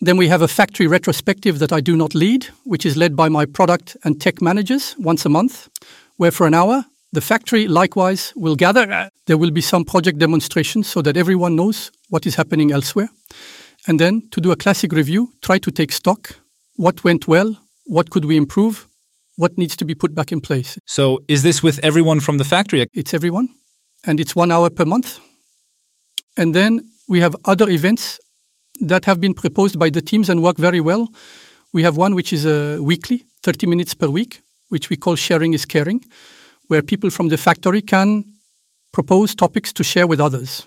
Then 0.00 0.16
we 0.16 0.28
have 0.28 0.42
a 0.42 0.48
factory 0.48 0.86
retrospective 0.86 1.58
that 1.58 1.72
I 1.72 1.80
do 1.80 1.96
not 1.96 2.14
lead, 2.14 2.46
which 2.64 2.86
is 2.86 2.96
led 2.96 3.14
by 3.14 3.28
my 3.28 3.46
product 3.46 3.96
and 4.02 4.20
tech 4.20 4.40
managers 4.42 4.96
once 4.98 5.24
a 5.26 5.28
month, 5.28 5.68
where 6.16 6.32
for 6.32 6.46
an 6.46 6.54
hour 6.54 6.86
the 7.12 7.20
factory 7.20 7.68
likewise 7.68 8.32
will 8.34 8.56
gather. 8.56 9.10
There 9.26 9.38
will 9.38 9.50
be 9.50 9.60
some 9.60 9.84
project 9.84 10.18
demonstrations 10.18 10.88
so 10.88 11.02
that 11.02 11.16
everyone 11.16 11.54
knows 11.54 11.92
what 12.08 12.26
is 12.26 12.34
happening 12.34 12.72
elsewhere. 12.72 13.10
And 13.86 13.98
then 13.98 14.28
to 14.30 14.40
do 14.40 14.52
a 14.52 14.56
classic 14.56 14.92
review, 14.92 15.32
try 15.42 15.58
to 15.58 15.70
take 15.70 15.92
stock. 15.92 16.36
What 16.76 17.02
went 17.04 17.26
well? 17.26 17.56
What 17.86 18.10
could 18.10 18.24
we 18.24 18.36
improve? 18.36 18.86
What 19.36 19.56
needs 19.56 19.76
to 19.76 19.84
be 19.84 19.94
put 19.94 20.14
back 20.14 20.32
in 20.32 20.40
place? 20.40 20.78
So, 20.86 21.20
is 21.28 21.42
this 21.42 21.62
with 21.62 21.78
everyone 21.82 22.20
from 22.20 22.38
the 22.38 22.44
factory? 22.44 22.86
It's 22.92 23.14
everyone. 23.14 23.48
And 24.04 24.20
it's 24.20 24.36
one 24.36 24.52
hour 24.52 24.70
per 24.70 24.84
month. 24.84 25.18
And 26.36 26.54
then 26.54 26.80
we 27.08 27.20
have 27.20 27.34
other 27.44 27.68
events 27.68 28.20
that 28.80 29.04
have 29.04 29.20
been 29.20 29.34
proposed 29.34 29.78
by 29.78 29.90
the 29.90 30.00
teams 30.00 30.28
and 30.28 30.42
work 30.42 30.56
very 30.56 30.80
well. 30.80 31.08
We 31.72 31.82
have 31.82 31.96
one 31.96 32.14
which 32.14 32.32
is 32.32 32.46
a 32.46 32.80
weekly, 32.82 33.24
30 33.42 33.66
minutes 33.66 33.94
per 33.94 34.08
week, 34.08 34.40
which 34.68 34.90
we 34.90 34.96
call 34.96 35.16
Sharing 35.16 35.54
is 35.54 35.64
Caring, 35.64 36.04
where 36.68 36.82
people 36.82 37.10
from 37.10 37.28
the 37.28 37.36
factory 37.36 37.82
can 37.82 38.24
propose 38.92 39.34
topics 39.34 39.72
to 39.74 39.84
share 39.84 40.06
with 40.06 40.20
others. 40.20 40.66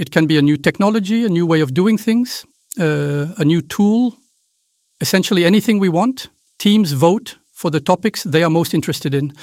It 0.00 0.10
can 0.10 0.26
be 0.26 0.38
a 0.38 0.42
new 0.42 0.56
technology, 0.56 1.26
a 1.26 1.28
new 1.28 1.46
way 1.46 1.60
of 1.60 1.74
doing 1.74 1.98
things, 1.98 2.46
uh, 2.78 3.26
a 3.36 3.44
new 3.44 3.60
tool, 3.60 4.16
essentially 4.98 5.44
anything 5.44 5.78
we 5.78 5.90
want. 5.90 6.30
Teams 6.58 6.92
vote 6.92 7.36
for 7.52 7.70
the 7.70 7.80
topics 7.80 8.22
they 8.22 8.42
are 8.42 8.48
most 8.48 8.72
interested 8.72 9.14
in. 9.14 9.34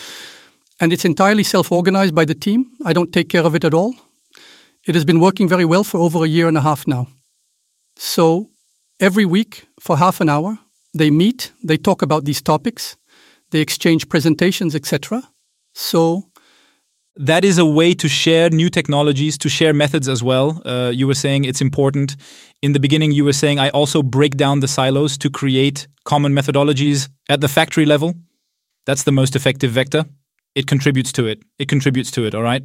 And 0.79 0.91
it's 0.91 1.05
entirely 1.05 1.43
self 1.43 1.71
organized 1.71 2.15
by 2.15 2.25
the 2.25 2.33
team. 2.33 2.71
I 2.83 2.93
don't 2.93 3.13
take 3.13 3.29
care 3.29 3.45
of 3.45 3.53
it 3.53 3.63
at 3.63 3.73
all. 3.73 3.93
It 4.87 4.95
has 4.95 5.05
been 5.05 5.19
working 5.19 5.47
very 5.47 5.65
well 5.65 5.83
for 5.83 5.99
over 5.99 6.23
a 6.23 6.27
year 6.27 6.47
and 6.47 6.57
a 6.57 6.61
half 6.61 6.87
now. 6.87 7.05
So 7.95 8.49
every 8.99 9.25
week 9.25 9.67
for 9.79 9.97
half 9.97 10.21
an 10.21 10.29
hour, 10.29 10.57
they 10.91 11.11
meet, 11.11 11.51
they 11.63 11.77
talk 11.77 12.01
about 12.01 12.25
these 12.25 12.41
topics, 12.41 12.97
they 13.51 13.59
exchange 13.59 14.09
presentations, 14.09 14.73
etc. 14.73 15.21
So 15.75 16.23
that 17.19 17.43
is 17.43 17.57
a 17.57 17.65
way 17.65 17.93
to 17.95 18.07
share 18.07 18.49
new 18.49 18.69
technologies, 18.69 19.37
to 19.39 19.49
share 19.49 19.73
methods 19.73 20.07
as 20.07 20.21
well. 20.23 20.61
Uh, 20.65 20.91
you 20.93 21.07
were 21.07 21.15
saying 21.15 21.45
it's 21.45 21.61
important. 21.61 22.15
In 22.61 22.73
the 22.73 22.79
beginning, 22.79 23.11
you 23.11 23.25
were 23.25 23.33
saying 23.33 23.59
I 23.59 23.69
also 23.69 24.03
break 24.03 24.37
down 24.37 24.59
the 24.59 24.67
silos 24.67 25.17
to 25.19 25.29
create 25.29 25.87
common 26.05 26.33
methodologies 26.33 27.09
at 27.29 27.41
the 27.41 27.47
factory 27.47 27.85
level. 27.85 28.13
That's 28.85 29.03
the 29.03 29.11
most 29.11 29.35
effective 29.35 29.71
vector. 29.71 30.05
It 30.55 30.67
contributes 30.67 31.11
to 31.13 31.25
it. 31.25 31.43
It 31.59 31.67
contributes 31.67 32.11
to 32.11 32.25
it, 32.25 32.33
all 32.33 32.43
right? 32.43 32.63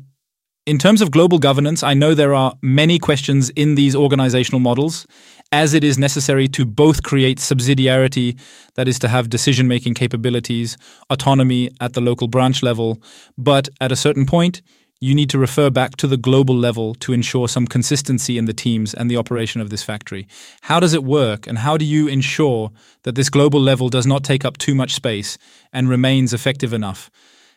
In 0.65 0.79
terms 0.79 1.03
of 1.03 1.11
global 1.11 1.41
governance, 1.41 1.83
I 1.83 1.93
know 1.93 2.15
there 2.15 2.37
are 2.37 2.55
many 2.63 3.01
questions 3.01 3.51
in 3.51 3.75
these 3.75 3.97
organizational 3.97 4.61
models, 4.61 5.09
as 5.51 5.75
it 5.75 5.83
is 5.83 5.99
necessary 5.99 6.47
to 6.51 6.65
both 6.65 7.03
create 7.03 7.39
subsidiarity, 7.39 8.39
that 8.77 8.87
is, 8.87 9.01
to 9.01 9.09
have 9.09 9.29
decision 9.29 9.67
making 9.67 9.95
capabilities, 9.95 10.77
autonomy 11.11 11.71
at 11.81 11.95
the 11.95 12.01
local 12.01 12.29
branch 12.29 12.63
level, 12.63 13.03
but 13.37 13.69
at 13.81 13.91
a 13.91 13.97
certain 13.97 14.25
point, 14.25 14.63
you 15.01 15.17
need 15.17 15.31
to 15.31 15.39
refer 15.39 15.69
back 15.69 15.97
to 15.97 16.07
the 16.07 16.17
global 16.17 16.55
level 16.55 16.95
to 16.95 17.13
ensure 17.13 17.49
some 17.49 17.67
consistency 17.67 18.39
in 18.39 18.45
the 18.45 18.53
teams 18.53 18.95
and 18.95 19.11
the 19.11 19.17
operation 19.17 19.61
of 19.61 19.69
this 19.69 19.83
factory. 19.83 20.29
How 20.61 20.79
does 20.79 20.95
it 20.95 21.03
work, 21.03 21.49
and 21.49 21.59
how 21.59 21.77
do 21.77 21.85
you 21.85 22.07
ensure 22.07 22.71
that 23.03 23.17
this 23.17 23.31
global 23.31 23.61
level 23.61 23.89
does 23.89 24.07
not 24.07 24.23
take 24.23 24.45
up 24.45 24.59
too 24.59 24.77
much 24.77 24.95
space 24.95 25.39
and 25.73 25.89
remains 25.89 26.33
effective 26.33 26.73
enough? 26.73 27.11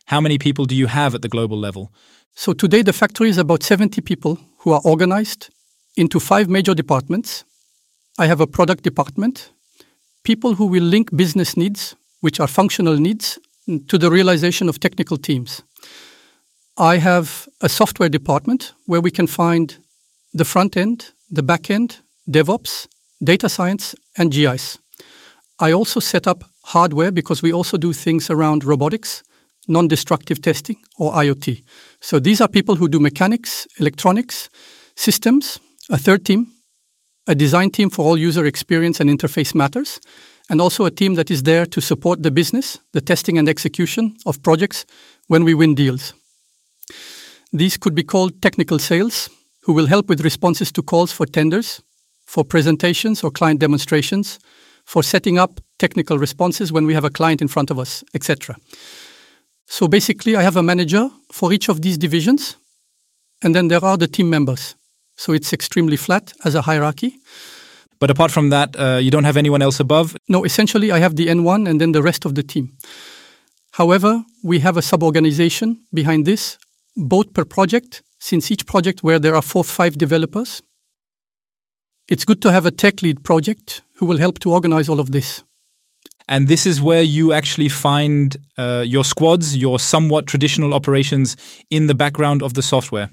How 0.08 0.20
many 0.20 0.40
people 0.40 0.66
do 0.66 0.76
you 0.76 0.88
have 0.88 1.14
at 1.14 1.22
the 1.22 1.30
global 1.30 1.60
level? 1.60 1.94
So 2.38 2.52
today 2.52 2.82
the 2.82 2.92
factory 2.92 3.30
is 3.30 3.38
about 3.38 3.64
70 3.64 4.02
people 4.02 4.38
who 4.60 4.74
are 4.74 4.82
organized 4.84 5.50
into 5.96 6.20
five 6.20 6.50
major 6.50 6.74
departments. 6.76 7.46
I 8.20 8.28
have 8.28 8.42
a 8.42 8.48
product 8.48 8.84
department, 8.84 9.52
people 10.24 10.56
who 10.56 10.66
will 10.66 10.84
link 10.84 11.16
business 11.16 11.56
needs, 11.56 11.96
which 12.20 12.42
are 12.42 12.48
functional 12.48 12.98
needs, 12.98 13.40
to 13.88 13.98
the 13.98 14.12
realization 14.12 14.68
of 14.68 14.80
technical 14.80 15.18
teams. 15.18 15.64
I 16.78 16.98
have 16.98 17.48
a 17.62 17.70
software 17.70 18.10
department 18.10 18.74
where 18.86 19.02
we 19.02 19.12
can 19.12 19.28
find 19.28 19.78
the 20.34 20.46
front 20.46 20.76
end, 20.76 21.14
the 21.32 21.42
back 21.42 21.72
end, 21.72 22.02
DevOps, 22.30 22.88
data 23.24 23.48
science, 23.48 23.96
and 24.18 24.30
GIS. 24.32 24.78
I 25.58 25.72
also 25.72 26.02
set 26.02 26.28
up 26.28 26.44
hardware 26.66 27.12
because 27.12 27.42
we 27.42 27.54
also 27.54 27.78
do 27.78 27.94
things 27.94 28.30
around 28.30 28.66
robotics, 28.66 29.24
non 29.68 29.88
destructive 29.88 30.42
testing, 30.42 30.78
or 30.98 31.14
IoT. 31.14 31.64
So 32.02 32.20
these 32.20 32.42
are 32.42 32.48
people 32.48 32.76
who 32.76 32.88
do 32.88 33.00
mechanics, 33.00 33.68
electronics, 33.80 34.50
systems, 34.96 35.60
a 35.90 35.98
third 35.98 36.26
team, 36.26 36.48
a 37.28 37.36
design 37.36 37.72
team 37.72 37.90
for 37.90 38.06
all 38.06 38.18
user 38.18 38.46
experience 38.46 39.00
and 39.00 39.10
interface 39.10 39.56
matters, 39.56 40.00
and 40.50 40.62
also 40.62 40.86
a 40.86 40.92
team 40.92 41.16
that 41.16 41.32
is 41.32 41.44
there 41.44 41.66
to 41.66 41.82
support 41.82 42.22
the 42.22 42.32
business, 42.32 42.80
the 42.94 43.02
testing 43.02 43.38
and 43.38 43.50
execution 43.50 44.16
of 44.26 44.42
projects 44.44 44.86
when 45.28 45.44
we 45.44 45.54
win 45.54 45.76
deals. 45.76 46.14
These 47.52 47.78
could 47.78 47.96
be 47.96 48.04
called 48.04 48.42
technical 48.42 48.80
sales, 48.80 49.30
who 49.62 49.74
will 49.74 49.88
help 49.88 50.08
with 50.08 50.24
responses 50.24 50.72
to 50.74 50.84
calls 50.84 51.12
for 51.12 51.26
tenders, 51.26 51.82
for 52.26 52.44
presentations 52.44 53.24
or 53.24 53.32
client 53.32 53.60
demonstrations, 53.60 54.40
for 54.86 55.02
setting 55.02 55.40
up 55.40 55.60
technical 55.80 56.20
responses 56.20 56.72
when 56.72 56.86
we 56.86 56.94
have 56.94 57.04
a 57.04 57.10
client 57.10 57.42
in 57.42 57.48
front 57.48 57.72
of 57.72 57.80
us, 57.80 58.04
etc. 58.14 58.56
So 59.68 59.88
basically, 59.88 60.36
I 60.36 60.44
have 60.44 60.58
a 60.58 60.64
manager 60.64 61.10
for 61.32 61.52
each 61.52 61.70
of 61.70 61.82
these 61.82 61.98
divisions, 61.98 62.56
and 63.42 63.56
then 63.56 63.68
there 63.68 63.84
are 63.84 63.98
the 63.98 64.08
team 64.08 64.30
members. 64.30 64.76
So 65.16 65.34
it's 65.34 65.54
extremely 65.54 65.98
flat 65.98 66.34
as 66.44 66.56
a 66.56 66.62
hierarchy. 66.62 67.18
But 68.00 68.10
apart 68.10 68.32
from 68.32 68.50
that, 68.50 68.76
uh, 68.78 68.98
you 68.98 69.10
don't 69.10 69.24
have 69.24 69.38
anyone 69.38 69.62
else 69.62 69.80
above? 69.80 70.16
No, 70.28 70.44
essentially, 70.44 70.92
I 70.92 71.00
have 71.00 71.16
the 71.16 71.28
N1 71.28 71.68
and 71.68 71.80
then 71.80 71.94
the 71.94 72.04
rest 72.04 72.26
of 72.26 72.36
the 72.36 72.44
team. 72.44 72.78
However, 73.72 74.24
we 74.44 74.60
have 74.60 74.78
a 74.78 74.82
sub 74.82 75.04
organization 75.04 75.80
behind 75.94 76.26
this, 76.26 76.58
both 76.96 77.34
per 77.34 77.46
project, 77.46 78.04
since 78.20 78.52
each 78.52 78.66
project 78.66 79.04
where 79.04 79.20
there 79.20 79.36
are 79.36 79.42
four 79.42 79.64
five 79.64 79.98
developers. 79.98 80.62
It's 82.08 82.26
good 82.26 82.42
to 82.44 82.52
have 82.52 82.66
a 82.66 82.72
tech 82.72 83.02
lead 83.02 83.24
project 83.24 83.82
who 83.96 84.06
will 84.06 84.18
help 84.18 84.40
to 84.40 84.52
organize 84.52 84.90
all 84.90 85.00
of 85.00 85.12
this. 85.12 85.44
And 86.28 86.48
this 86.48 86.66
is 86.66 86.82
where 86.82 87.04
you 87.04 87.34
actually 87.34 87.70
find 87.70 88.36
uh, 88.58 88.84
your 88.86 89.04
squads, 89.04 89.56
your 89.56 89.80
somewhat 89.80 90.26
traditional 90.26 90.74
operations 90.74 91.38
in 91.70 91.88
the 91.88 91.94
background 91.94 92.42
of 92.42 92.56
the 92.56 92.62
software. 92.62 93.10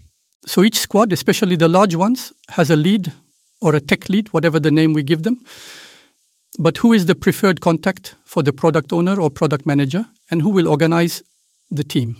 So 0.46 0.62
each 0.64 0.78
squad, 0.78 1.12
especially 1.12 1.56
the 1.56 1.68
large 1.68 1.94
ones, 1.94 2.32
has 2.50 2.70
a 2.70 2.76
lead 2.76 3.12
or 3.60 3.74
a 3.74 3.80
tech 3.80 4.08
lead, 4.08 4.32
whatever 4.32 4.58
the 4.58 4.70
name 4.70 4.92
we 4.92 5.02
give 5.02 5.22
them. 5.22 5.44
But 6.58 6.78
who 6.78 6.92
is 6.92 7.06
the 7.06 7.14
preferred 7.14 7.60
contact 7.60 8.16
for 8.24 8.42
the 8.42 8.52
product 8.52 8.92
owner 8.92 9.20
or 9.20 9.30
product 9.30 9.66
manager, 9.66 10.06
and 10.30 10.42
who 10.42 10.50
will 10.50 10.68
organize 10.68 11.22
the 11.70 11.84
team? 11.84 12.16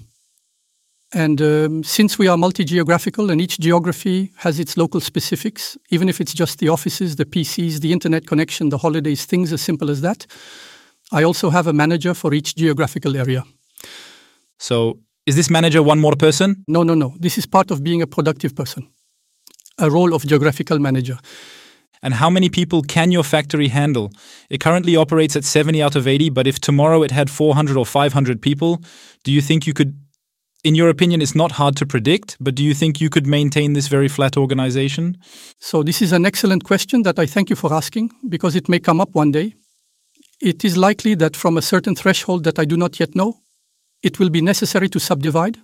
And 1.14 1.42
um, 1.42 1.84
since 1.84 2.18
we 2.18 2.26
are 2.26 2.38
multi 2.38 2.64
geographical 2.64 3.30
and 3.30 3.40
each 3.40 3.58
geography 3.58 4.32
has 4.36 4.58
its 4.58 4.78
local 4.78 5.00
specifics, 5.00 5.76
even 5.90 6.08
if 6.08 6.20
it's 6.20 6.32
just 6.32 6.58
the 6.58 6.70
offices, 6.70 7.16
the 7.16 7.26
PCs, 7.26 7.80
the 7.80 7.92
internet 7.92 8.26
connection, 8.26 8.70
the 8.70 8.78
holidays, 8.78 9.26
things 9.26 9.52
as 9.52 9.60
simple 9.60 9.90
as 9.90 10.00
that, 10.00 10.26
I 11.12 11.24
also 11.24 11.50
have 11.50 11.66
a 11.66 11.72
manager 11.72 12.14
for 12.14 12.32
each 12.32 12.56
geographical 12.56 13.16
area. 13.16 13.44
So, 14.58 14.98
is 15.26 15.36
this 15.36 15.50
manager 15.50 15.82
one 15.82 16.00
more 16.00 16.16
person? 16.16 16.64
No, 16.66 16.82
no, 16.82 16.94
no. 16.94 17.14
This 17.20 17.38
is 17.38 17.46
part 17.46 17.70
of 17.70 17.84
being 17.84 18.02
a 18.02 18.06
productive 18.06 18.54
person, 18.54 18.88
a 19.78 19.90
role 19.90 20.14
of 20.14 20.26
geographical 20.26 20.78
manager. 20.78 21.18
And 22.02 22.14
how 22.14 22.30
many 22.30 22.48
people 22.48 22.82
can 22.82 23.12
your 23.12 23.22
factory 23.22 23.68
handle? 23.68 24.10
It 24.50 24.60
currently 24.60 24.96
operates 24.96 25.36
at 25.36 25.44
70 25.44 25.80
out 25.82 25.94
of 25.94 26.08
80, 26.08 26.30
but 26.30 26.46
if 26.46 26.58
tomorrow 26.58 27.02
it 27.04 27.12
had 27.12 27.30
400 27.30 27.76
or 27.76 27.86
500 27.86 28.42
people, 28.42 28.82
do 29.22 29.30
you 29.30 29.40
think 29.40 29.66
you 29.66 29.74
could 29.74 29.94
in 30.64 30.76
your 30.76 30.88
opinion, 30.88 31.20
it's 31.20 31.34
not 31.34 31.52
hard 31.52 31.74
to 31.76 31.84
predict, 31.84 32.36
but 32.38 32.54
do 32.54 32.62
you 32.62 32.72
think 32.72 33.00
you 33.00 33.10
could 33.10 33.26
maintain 33.26 33.72
this 33.72 33.88
very 33.88 34.06
flat 34.06 34.36
organization? 34.36 35.18
So, 35.58 35.82
this 35.82 36.00
is 36.00 36.12
an 36.12 36.24
excellent 36.24 36.62
question 36.62 37.02
that 37.02 37.18
I 37.18 37.26
thank 37.26 37.50
you 37.50 37.56
for 37.56 37.74
asking 37.74 38.12
because 38.28 38.54
it 38.54 38.68
may 38.68 38.78
come 38.78 39.00
up 39.00 39.12
one 39.12 39.32
day. 39.32 39.56
It 40.42 40.64
is 40.64 40.76
likely 40.76 41.14
that 41.14 41.36
from 41.36 41.56
a 41.56 41.62
certain 41.62 41.94
threshold 41.94 42.42
that 42.42 42.58
I 42.58 42.64
do 42.64 42.76
not 42.76 42.98
yet 42.98 43.14
know, 43.14 43.38
it 44.02 44.18
will 44.18 44.28
be 44.28 44.42
necessary 44.42 44.88
to 44.88 44.98
subdivide, 44.98 45.58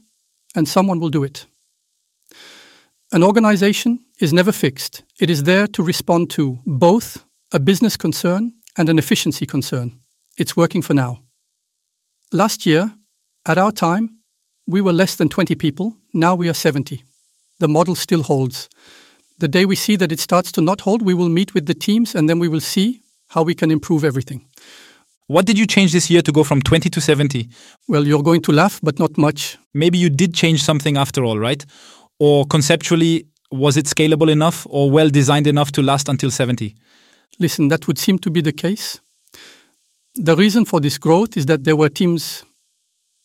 and 0.55 0.69
someone 0.69 1.01
will 1.01 1.09
do 1.09 1.25
it. 1.25 1.47
An 3.11 3.25
organization 3.25 3.99
is 4.21 4.33
never 4.33 4.53
fixed, 4.53 5.03
it 5.19 5.31
is 5.31 5.43
there 5.43 5.67
to 5.67 5.83
respond 5.83 6.31
to 6.31 6.61
both 6.65 7.25
a 7.51 7.59
business 7.59 7.97
concern 7.97 8.53
and 8.77 8.89
an 8.89 8.99
efficiency 8.99 9.47
concern. 9.47 9.99
It's 10.37 10.57
working 10.57 10.83
for 10.83 10.95
now. 10.95 11.25
Last 12.33 12.65
year, 12.65 12.95
at 13.47 13.59
our 13.59 13.73
time, 13.73 14.19
we 14.69 14.81
were 14.81 14.93
less 14.93 15.17
than 15.17 15.29
20 15.29 15.57
people. 15.57 15.97
Now 16.15 16.37
we 16.37 16.49
are 16.49 16.55
70. 16.55 17.03
The 17.59 17.67
model 17.67 17.97
still 17.97 18.23
holds. 18.23 18.69
The 19.39 19.49
day 19.49 19.65
we 19.65 19.75
see 19.75 19.97
that 19.97 20.13
it 20.13 20.21
starts 20.21 20.53
to 20.53 20.61
not 20.61 20.83
hold, 20.83 21.03
we 21.03 21.15
will 21.15 21.29
meet 21.29 21.53
with 21.53 21.67
the 21.67 21.75
teams 21.75 22.15
and 22.15 22.29
then 22.29 22.39
we 22.39 22.47
will 22.47 22.61
see 22.61 23.01
how 23.29 23.43
we 23.43 23.55
can 23.55 23.71
improve 23.71 24.05
everything. 24.05 24.47
What 25.27 25.45
did 25.45 25.59
you 25.59 25.67
change 25.67 25.93
this 25.93 26.11
year 26.11 26.23
to 26.23 26.33
go 26.33 26.43
from 26.43 26.63
20 26.63 26.89
to 26.89 27.01
70? 27.01 27.49
Well, 27.87 28.07
you're 28.07 28.23
going 28.23 28.41
to 28.43 28.53
laugh, 28.53 28.81
but 28.83 28.99
not 28.99 29.19
much. 29.19 29.59
Maybe 29.75 29.99
you 29.99 30.09
did 30.09 30.35
change 30.35 30.63
something 30.63 30.97
after 30.97 31.23
all, 31.23 31.39
right? 31.39 31.65
Or 32.19 32.47
conceptually, 32.47 33.27
was 33.51 33.77
it 33.77 33.85
scalable 33.85 34.31
enough 34.31 34.67
or 34.71 34.91
well 34.91 35.11
designed 35.11 35.47
enough 35.47 35.71
to 35.73 35.83
last 35.83 36.09
until 36.09 36.31
70? 36.31 36.75
Listen, 37.39 37.69
that 37.69 37.87
would 37.87 37.99
seem 37.99 38.19
to 38.21 38.31
be 38.31 38.41
the 38.41 38.53
case. 38.53 39.01
The 40.15 40.35
reason 40.35 40.65
for 40.65 40.81
this 40.81 40.99
growth 40.99 41.37
is 41.37 41.47
that 41.47 41.65
there 41.65 41.77
were 41.77 41.91
teams 41.91 42.45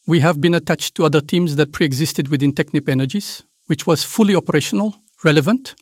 we 0.05 0.19
have 0.19 0.41
been 0.41 0.53
attached 0.53 0.95
to 0.95 1.05
other 1.05 1.21
teams 1.21 1.55
that 1.55 1.71
pre-existed 1.71 2.27
within 2.27 2.51
Technip 2.51 2.89
Energies, 2.89 3.43
which 3.67 3.87
was 3.87 4.03
fully 4.03 4.35
operational, 4.35 4.95
relevant, 5.23 5.75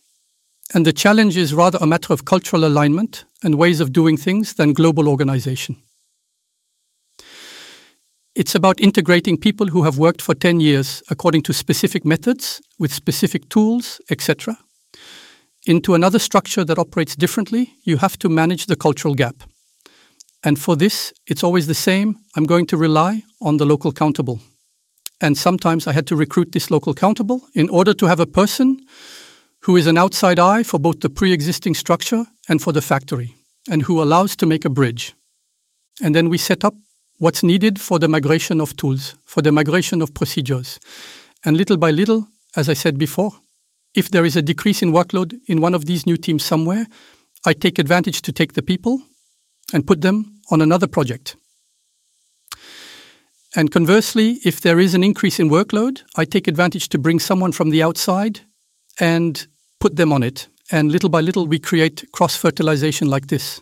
and 0.74 0.86
the 0.86 0.94
challenge 0.94 1.38
is 1.38 1.54
rather 1.54 1.78
a 1.82 1.88
matter 1.88 2.14
of 2.14 2.26
cultural 2.26 2.66
alignment 2.66 3.26
and 3.44 3.56
ways 3.56 3.80
of 3.80 3.92
doing 3.92 4.18
things 4.18 4.54
than 4.54 4.74
global 4.74 5.08
organization. 5.08 5.76
It's 8.34 8.56
about 8.56 8.80
integrating 8.80 9.38
people 9.38 9.68
who 9.68 9.84
have 9.84 9.98
worked 9.98 10.22
for 10.22 10.34
10 10.34 10.62
years 10.62 11.04
according 11.10 11.44
to 11.44 11.54
specific 11.54 12.06
methods, 12.06 12.62
with 12.80 12.94
specific 12.94 13.50
tools, 13.50 14.00
etc. 14.10 14.58
Into 15.68 15.94
another 15.94 16.20
structure 16.20 16.64
that 16.64 16.80
operates 16.80 17.16
differently, 17.16 17.74
you 17.84 17.98
have 17.98 18.18
to 18.20 18.30
manage 18.30 18.68
the 18.68 18.78
cultural 18.78 19.16
gap. 19.16 19.44
And 20.44 20.58
for 20.58 20.78
this, 20.78 21.14
it's 21.28 21.44
always 21.44 21.68
the 21.68 21.74
same. 21.74 22.16
I'm 22.36 22.46
going 22.46 22.66
to 22.68 22.78
rely 22.78 23.24
on 23.42 23.58
the 23.58 23.66
local 23.66 23.92
countable. 23.92 24.40
And 25.20 25.38
sometimes 25.38 25.86
I 25.86 25.92
had 25.92 26.08
to 26.08 26.16
recruit 26.16 26.54
this 26.54 26.72
local 26.72 26.94
countable 26.94 27.42
in 27.54 27.70
order 27.70 27.94
to 27.94 28.08
have 28.08 28.20
a 28.20 28.26
person 28.26 28.80
who 29.64 29.78
is 29.78 29.88
an 29.88 29.98
outside 29.98 30.40
eye 30.40 30.64
for 30.64 30.80
both 30.80 31.00
the 31.02 31.10
pre 31.10 31.32
existing 31.32 31.76
structure 31.76 32.26
and 32.50 32.62
for 32.62 32.74
the 32.74 32.82
factory, 32.82 33.36
and 33.70 33.84
who 33.84 34.02
allows 34.02 34.36
to 34.36 34.46
make 34.46 34.66
a 34.66 34.70
bridge. 34.70 35.14
And 36.02 36.16
then 36.16 36.30
we 36.30 36.38
set 36.38 36.64
up 36.64 36.74
what's 37.20 37.44
needed 37.44 37.80
for 37.80 38.00
the 38.00 38.08
migration 38.08 38.60
of 38.60 38.76
tools, 38.76 39.16
for 39.26 39.42
the 39.42 39.52
migration 39.52 40.02
of 40.02 40.14
procedures. 40.14 40.80
And 41.46 41.58
little 41.58 41.78
by 41.78 41.92
little, 41.92 42.28
as 42.56 42.70
I 42.70 42.74
said 42.74 42.98
before, 42.98 43.32
if 43.94 44.10
there 44.10 44.26
is 44.26 44.36
a 44.36 44.42
decrease 44.42 44.82
in 44.82 44.92
workload 44.92 45.40
in 45.48 45.62
one 45.62 45.76
of 45.76 45.86
these 45.86 46.06
new 46.06 46.18
teams 46.18 46.44
somewhere, 46.44 46.88
I 47.46 47.54
take 47.54 47.78
advantage 47.78 48.22
to 48.24 48.32
take 48.32 48.54
the 48.54 48.64
people 48.64 49.02
and 49.74 49.86
put 49.86 50.02
them 50.02 50.42
on 50.50 50.62
another 50.62 50.88
project. 50.88 51.36
And 53.56 53.70
conversely, 53.70 54.40
if 54.46 54.62
there 54.62 54.80
is 54.80 54.96
an 54.96 55.04
increase 55.04 55.40
in 55.40 55.50
workload, 55.50 56.02
I 56.16 56.26
take 56.26 56.48
advantage 56.48 56.90
to 56.90 56.98
bring 56.98 57.20
someone 57.20 57.52
from 57.52 57.70
the 57.70 57.84
outside 57.84 58.42
and 59.00 59.48
put 59.80 59.96
them 59.96 60.12
on 60.14 60.24
it. 60.24 60.48
And 60.72 60.92
little 60.92 61.10
by 61.10 61.22
little, 61.22 61.48
we 61.48 61.60
create 61.60 62.06
cross 62.14 62.36
fertilization 62.36 63.10
like 63.10 63.28
this. 63.28 63.62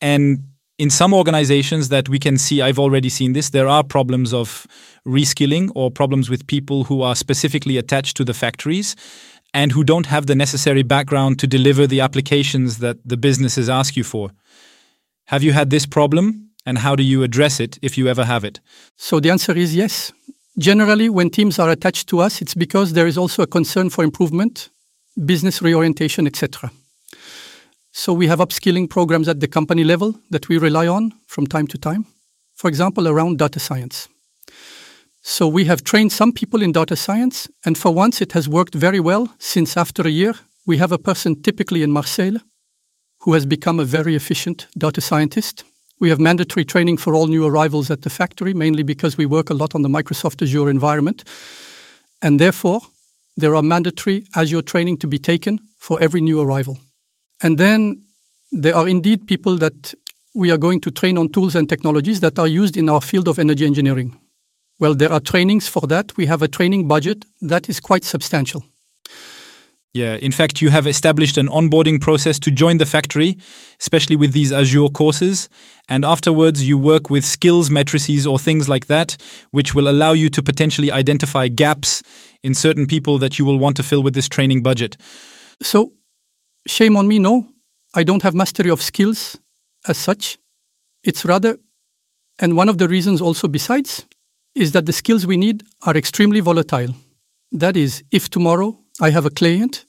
And 0.00 0.44
in 0.78 0.90
some 0.90 1.14
organizations 1.14 1.88
that 1.88 2.08
we 2.08 2.18
can 2.18 2.36
see, 2.36 2.60
I've 2.60 2.78
already 2.78 3.08
seen 3.08 3.32
this, 3.32 3.50
there 3.50 3.68
are 3.68 3.82
problems 3.82 4.34
of 4.34 4.66
reskilling 5.06 5.70
or 5.74 5.90
problems 5.90 6.28
with 6.28 6.46
people 6.46 6.84
who 6.84 7.02
are 7.02 7.14
specifically 7.14 7.78
attached 7.78 8.16
to 8.18 8.24
the 8.24 8.34
factories 8.34 8.96
and 9.54 9.72
who 9.72 9.84
don't 9.84 10.06
have 10.06 10.26
the 10.26 10.34
necessary 10.34 10.82
background 10.82 11.38
to 11.38 11.46
deliver 11.46 11.86
the 11.86 12.00
applications 12.00 12.78
that 12.78 12.98
the 13.04 13.16
businesses 13.16 13.68
ask 13.68 13.96
you 13.96 14.04
for. 14.04 14.30
Have 15.26 15.42
you 15.42 15.52
had 15.52 15.70
this 15.70 15.86
problem 15.86 16.50
and 16.66 16.78
how 16.78 16.94
do 16.94 17.02
you 17.02 17.22
address 17.22 17.58
it 17.60 17.78
if 17.80 17.96
you 17.96 18.08
ever 18.08 18.24
have 18.24 18.44
it? 18.44 18.60
So 18.96 19.20
the 19.20 19.30
answer 19.30 19.56
is 19.56 19.74
yes. 19.74 20.12
Generally, 20.58 21.10
when 21.10 21.28
teams 21.28 21.58
are 21.58 21.70
attached 21.70 22.08
to 22.08 22.20
us, 22.20 22.40
it's 22.40 22.54
because 22.54 22.94
there 22.94 23.06
is 23.06 23.18
also 23.18 23.42
a 23.42 23.46
concern 23.46 23.90
for 23.90 24.02
improvement, 24.02 24.70
business 25.24 25.60
reorientation, 25.60 26.26
etc. 26.26 26.70
So 27.92 28.14
we 28.14 28.26
have 28.26 28.38
upskilling 28.38 28.88
programs 28.88 29.28
at 29.28 29.40
the 29.40 29.48
company 29.48 29.84
level 29.84 30.14
that 30.30 30.48
we 30.48 30.56
rely 30.56 30.86
on 30.86 31.12
from 31.26 31.46
time 31.46 31.66
to 31.68 31.78
time. 31.78 32.06
For 32.54 32.68
example, 32.68 33.06
around 33.06 33.38
data 33.38 33.60
science. 33.60 34.08
So 35.20 35.46
we 35.46 35.64
have 35.64 35.84
trained 35.84 36.12
some 36.12 36.32
people 36.32 36.62
in 36.62 36.72
data 36.72 36.96
science, 36.96 37.48
and 37.64 37.76
for 37.76 37.92
once 37.92 38.22
it 38.22 38.32
has 38.32 38.48
worked 38.48 38.74
very 38.74 39.00
well 39.00 39.28
since 39.38 39.76
after 39.76 40.06
a 40.06 40.10
year, 40.10 40.34
we 40.66 40.78
have 40.78 40.92
a 40.92 40.98
person 40.98 41.42
typically 41.42 41.82
in 41.82 41.92
Marseille 41.92 42.38
who 43.20 43.34
has 43.34 43.44
become 43.44 43.78
a 43.78 43.84
very 43.84 44.14
efficient 44.14 44.68
data 44.78 45.00
scientist. 45.00 45.64
We 45.98 46.10
have 46.10 46.20
mandatory 46.20 46.64
training 46.64 46.98
for 46.98 47.14
all 47.14 47.26
new 47.26 47.46
arrivals 47.46 47.90
at 47.90 48.02
the 48.02 48.10
factory, 48.10 48.52
mainly 48.52 48.82
because 48.82 49.16
we 49.16 49.24
work 49.24 49.50
a 49.50 49.54
lot 49.54 49.74
on 49.74 49.82
the 49.82 49.88
Microsoft 49.88 50.42
Azure 50.42 50.68
environment. 50.68 51.24
And 52.20 52.38
therefore, 52.38 52.80
there 53.36 53.54
are 53.54 53.62
mandatory 53.62 54.26
Azure 54.34 54.62
training 54.62 54.98
to 54.98 55.06
be 55.06 55.18
taken 55.18 55.58
for 55.78 56.00
every 56.00 56.20
new 56.20 56.40
arrival. 56.40 56.78
And 57.42 57.58
then 57.58 58.02
there 58.52 58.74
are 58.74 58.88
indeed 58.88 59.26
people 59.26 59.56
that 59.58 59.94
we 60.34 60.50
are 60.50 60.58
going 60.58 60.80
to 60.82 60.90
train 60.90 61.16
on 61.16 61.30
tools 61.30 61.54
and 61.54 61.68
technologies 61.68 62.20
that 62.20 62.38
are 62.38 62.46
used 62.46 62.76
in 62.76 62.88
our 62.88 63.00
field 63.00 63.26
of 63.26 63.38
energy 63.38 63.64
engineering. 63.64 64.18
Well, 64.78 64.94
there 64.94 65.12
are 65.12 65.20
trainings 65.20 65.66
for 65.66 65.86
that. 65.86 66.14
We 66.18 66.26
have 66.26 66.42
a 66.42 66.48
training 66.48 66.88
budget 66.88 67.24
that 67.40 67.68
is 67.70 67.80
quite 67.80 68.04
substantial. 68.04 68.64
Yeah, 69.96 70.16
in 70.16 70.30
fact, 70.30 70.60
you 70.60 70.68
have 70.68 70.86
established 70.86 71.38
an 71.38 71.48
onboarding 71.48 71.98
process 72.02 72.38
to 72.40 72.50
join 72.50 72.76
the 72.76 72.84
factory, 72.84 73.38
especially 73.80 74.14
with 74.14 74.34
these 74.34 74.52
Azure 74.52 74.90
courses. 74.90 75.48
And 75.88 76.04
afterwards, 76.04 76.68
you 76.68 76.76
work 76.76 77.08
with 77.08 77.24
skills 77.24 77.70
matrices 77.70 78.26
or 78.26 78.38
things 78.38 78.68
like 78.68 78.88
that, 78.88 79.16
which 79.52 79.74
will 79.74 79.88
allow 79.88 80.12
you 80.12 80.28
to 80.28 80.42
potentially 80.42 80.92
identify 80.92 81.48
gaps 81.48 82.02
in 82.42 82.52
certain 82.52 82.86
people 82.86 83.16
that 83.20 83.38
you 83.38 83.46
will 83.46 83.58
want 83.58 83.74
to 83.78 83.82
fill 83.82 84.02
with 84.02 84.12
this 84.12 84.28
training 84.28 84.62
budget. 84.62 84.98
So, 85.62 85.94
shame 86.66 86.98
on 86.98 87.08
me, 87.08 87.18
no. 87.18 87.48
I 87.94 88.04
don't 88.04 88.22
have 88.22 88.34
mastery 88.34 88.68
of 88.68 88.82
skills 88.82 89.38
as 89.88 89.96
such. 89.96 90.36
It's 91.04 91.24
rather, 91.24 91.56
and 92.38 92.54
one 92.54 92.68
of 92.68 92.76
the 92.76 92.86
reasons 92.86 93.22
also 93.22 93.48
besides, 93.48 94.04
is 94.54 94.72
that 94.72 94.84
the 94.84 94.92
skills 94.92 95.26
we 95.26 95.38
need 95.38 95.62
are 95.86 95.96
extremely 95.96 96.40
volatile. 96.40 96.94
That 97.50 97.78
is, 97.78 98.04
if 98.10 98.28
tomorrow 98.28 98.78
I 99.00 99.10
have 99.10 99.26
a 99.26 99.30
client, 99.30 99.84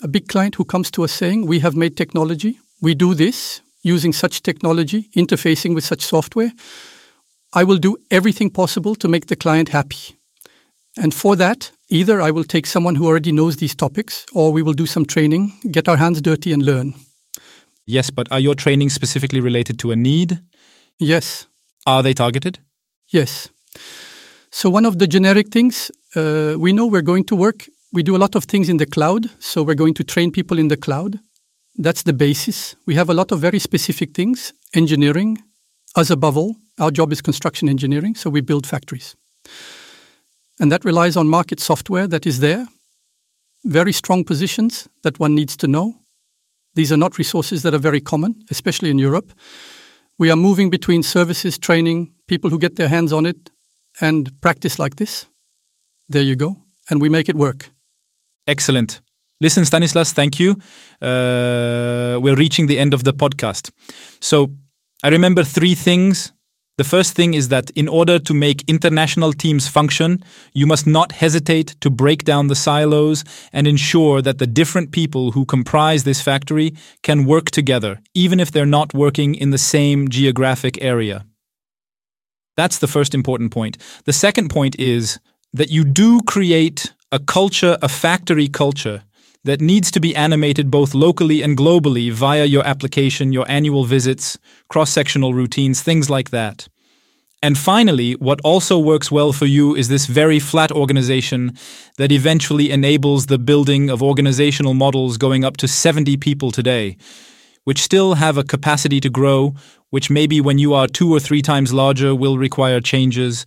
a 0.00 0.06
big 0.06 0.28
client 0.28 0.54
who 0.54 0.64
comes 0.64 0.90
to 0.92 1.02
us 1.02 1.12
saying, 1.12 1.46
We 1.46 1.58
have 1.58 1.74
made 1.74 1.96
technology, 1.96 2.60
we 2.80 2.94
do 2.94 3.14
this 3.14 3.60
using 3.82 4.12
such 4.12 4.42
technology, 4.42 5.08
interfacing 5.16 5.74
with 5.74 5.84
such 5.84 6.02
software. 6.02 6.52
I 7.52 7.64
will 7.64 7.78
do 7.78 7.96
everything 8.10 8.50
possible 8.50 8.94
to 8.96 9.08
make 9.08 9.26
the 9.26 9.36
client 9.36 9.70
happy. 9.70 10.16
And 10.96 11.12
for 11.12 11.34
that, 11.36 11.72
either 11.88 12.20
I 12.20 12.30
will 12.30 12.44
take 12.44 12.66
someone 12.66 12.94
who 12.94 13.06
already 13.06 13.32
knows 13.32 13.56
these 13.56 13.74
topics, 13.74 14.26
or 14.32 14.52
we 14.52 14.62
will 14.62 14.72
do 14.72 14.86
some 14.86 15.04
training, 15.04 15.52
get 15.70 15.88
our 15.88 15.96
hands 15.96 16.20
dirty, 16.20 16.52
and 16.52 16.62
learn. 16.62 16.94
Yes, 17.86 18.10
but 18.10 18.30
are 18.30 18.40
your 18.40 18.54
trainings 18.54 18.92
specifically 18.92 19.40
related 19.40 19.78
to 19.80 19.90
a 19.90 19.96
need? 19.96 20.40
Yes. 20.98 21.46
Are 21.86 22.02
they 22.02 22.14
targeted? 22.14 22.58
Yes. 23.08 23.48
So, 24.50 24.70
one 24.70 24.84
of 24.84 24.98
the 24.98 25.06
generic 25.06 25.48
things 25.48 25.90
uh, 26.14 26.54
we 26.58 26.72
know 26.72 26.86
we're 26.86 27.02
going 27.02 27.24
to 27.24 27.36
work 27.36 27.66
we 27.92 28.02
do 28.02 28.16
a 28.16 28.18
lot 28.18 28.34
of 28.34 28.44
things 28.44 28.68
in 28.68 28.76
the 28.76 28.86
cloud. 28.86 29.30
So 29.38 29.62
we're 29.62 29.74
going 29.74 29.94
to 29.94 30.04
train 30.04 30.30
people 30.30 30.58
in 30.58 30.68
the 30.68 30.76
cloud. 30.76 31.18
That's 31.76 32.02
the 32.02 32.12
basis. 32.12 32.76
We 32.86 32.94
have 32.96 33.08
a 33.08 33.14
lot 33.14 33.32
of 33.32 33.40
very 33.40 33.58
specific 33.58 34.14
things 34.14 34.52
engineering, 34.74 35.38
as 35.96 36.10
above 36.10 36.36
all. 36.36 36.56
Our 36.78 36.90
job 36.90 37.12
is 37.12 37.22
construction 37.22 37.68
engineering, 37.68 38.14
so 38.14 38.30
we 38.30 38.40
build 38.40 38.66
factories. 38.66 39.16
And 40.60 40.70
that 40.72 40.84
relies 40.84 41.16
on 41.16 41.28
market 41.28 41.60
software 41.60 42.06
that 42.08 42.26
is 42.26 42.40
there, 42.40 42.66
very 43.64 43.92
strong 43.92 44.24
positions 44.24 44.88
that 45.02 45.18
one 45.18 45.34
needs 45.34 45.56
to 45.56 45.68
know. 45.68 45.94
These 46.74 46.92
are 46.92 46.96
not 46.96 47.18
resources 47.18 47.62
that 47.62 47.74
are 47.74 47.78
very 47.78 48.00
common, 48.00 48.44
especially 48.50 48.90
in 48.90 48.98
Europe. 48.98 49.32
We 50.18 50.30
are 50.30 50.36
moving 50.36 50.70
between 50.70 51.02
services, 51.02 51.58
training, 51.58 52.12
people 52.26 52.50
who 52.50 52.58
get 52.58 52.76
their 52.76 52.88
hands 52.88 53.12
on 53.12 53.24
it, 53.24 53.50
and 54.00 54.40
practice 54.40 54.78
like 54.78 54.96
this. 54.96 55.26
There 56.08 56.22
you 56.22 56.36
go. 56.36 56.56
And 56.90 57.00
we 57.00 57.08
make 57.08 57.28
it 57.28 57.36
work. 57.36 57.70
Excellent. 58.48 59.02
Listen, 59.40 59.64
Stanislas, 59.64 60.12
thank 60.12 60.40
you. 60.40 60.56
Uh, 61.00 62.18
we're 62.20 62.34
reaching 62.34 62.66
the 62.66 62.78
end 62.78 62.94
of 62.94 63.04
the 63.04 63.12
podcast. 63.12 63.70
So 64.20 64.50
I 65.04 65.08
remember 65.10 65.44
three 65.44 65.76
things. 65.76 66.32
The 66.78 66.84
first 66.84 67.14
thing 67.14 67.34
is 67.34 67.48
that 67.48 67.70
in 67.70 67.88
order 67.88 68.18
to 68.20 68.34
make 68.34 68.64
international 68.66 69.32
teams 69.32 69.68
function, 69.68 70.24
you 70.54 70.66
must 70.66 70.86
not 70.86 71.12
hesitate 71.12 71.76
to 71.80 71.90
break 71.90 72.24
down 72.24 72.46
the 72.46 72.54
silos 72.54 73.22
and 73.52 73.66
ensure 73.66 74.22
that 74.22 74.38
the 74.38 74.46
different 74.46 74.92
people 74.92 75.32
who 75.32 75.44
comprise 75.44 76.04
this 76.04 76.22
factory 76.22 76.74
can 77.02 77.26
work 77.26 77.50
together, 77.50 78.00
even 78.14 78.40
if 78.40 78.50
they're 78.50 78.64
not 78.64 78.94
working 78.94 79.34
in 79.34 79.50
the 79.50 79.58
same 79.58 80.08
geographic 80.08 80.82
area. 80.82 81.26
That's 82.56 82.78
the 82.78 82.88
first 82.88 83.14
important 83.14 83.52
point. 83.52 83.76
The 84.04 84.12
second 84.12 84.48
point 84.48 84.78
is 84.78 85.20
that 85.52 85.70
you 85.70 85.84
do 85.84 86.22
create 86.22 86.92
a 87.10 87.18
culture, 87.18 87.78
a 87.80 87.88
factory 87.88 88.48
culture, 88.48 89.02
that 89.44 89.60
needs 89.60 89.90
to 89.90 90.00
be 90.00 90.14
animated 90.14 90.70
both 90.70 90.94
locally 90.94 91.42
and 91.42 91.56
globally 91.56 92.12
via 92.12 92.44
your 92.44 92.66
application, 92.66 93.32
your 93.32 93.46
annual 93.48 93.84
visits, 93.84 94.38
cross 94.68 94.90
sectional 94.90 95.32
routines, 95.32 95.80
things 95.80 96.10
like 96.10 96.30
that. 96.30 96.68
And 97.40 97.56
finally, 97.56 98.12
what 98.14 98.40
also 98.42 98.78
works 98.78 99.10
well 99.10 99.32
for 99.32 99.46
you 99.46 99.76
is 99.76 99.88
this 99.88 100.06
very 100.06 100.40
flat 100.40 100.72
organization 100.72 101.56
that 101.96 102.10
eventually 102.10 102.70
enables 102.70 103.26
the 103.26 103.38
building 103.38 103.88
of 103.88 104.02
organizational 104.02 104.74
models 104.74 105.16
going 105.16 105.44
up 105.44 105.56
to 105.58 105.68
70 105.68 106.16
people 106.16 106.50
today, 106.50 106.96
which 107.62 107.80
still 107.80 108.14
have 108.14 108.36
a 108.36 108.44
capacity 108.44 109.00
to 109.00 109.08
grow, 109.08 109.54
which 109.90 110.10
maybe 110.10 110.40
when 110.40 110.58
you 110.58 110.74
are 110.74 110.88
two 110.88 111.14
or 111.14 111.20
three 111.20 111.40
times 111.40 111.72
larger 111.72 112.12
will 112.14 112.36
require 112.36 112.80
changes 112.80 113.46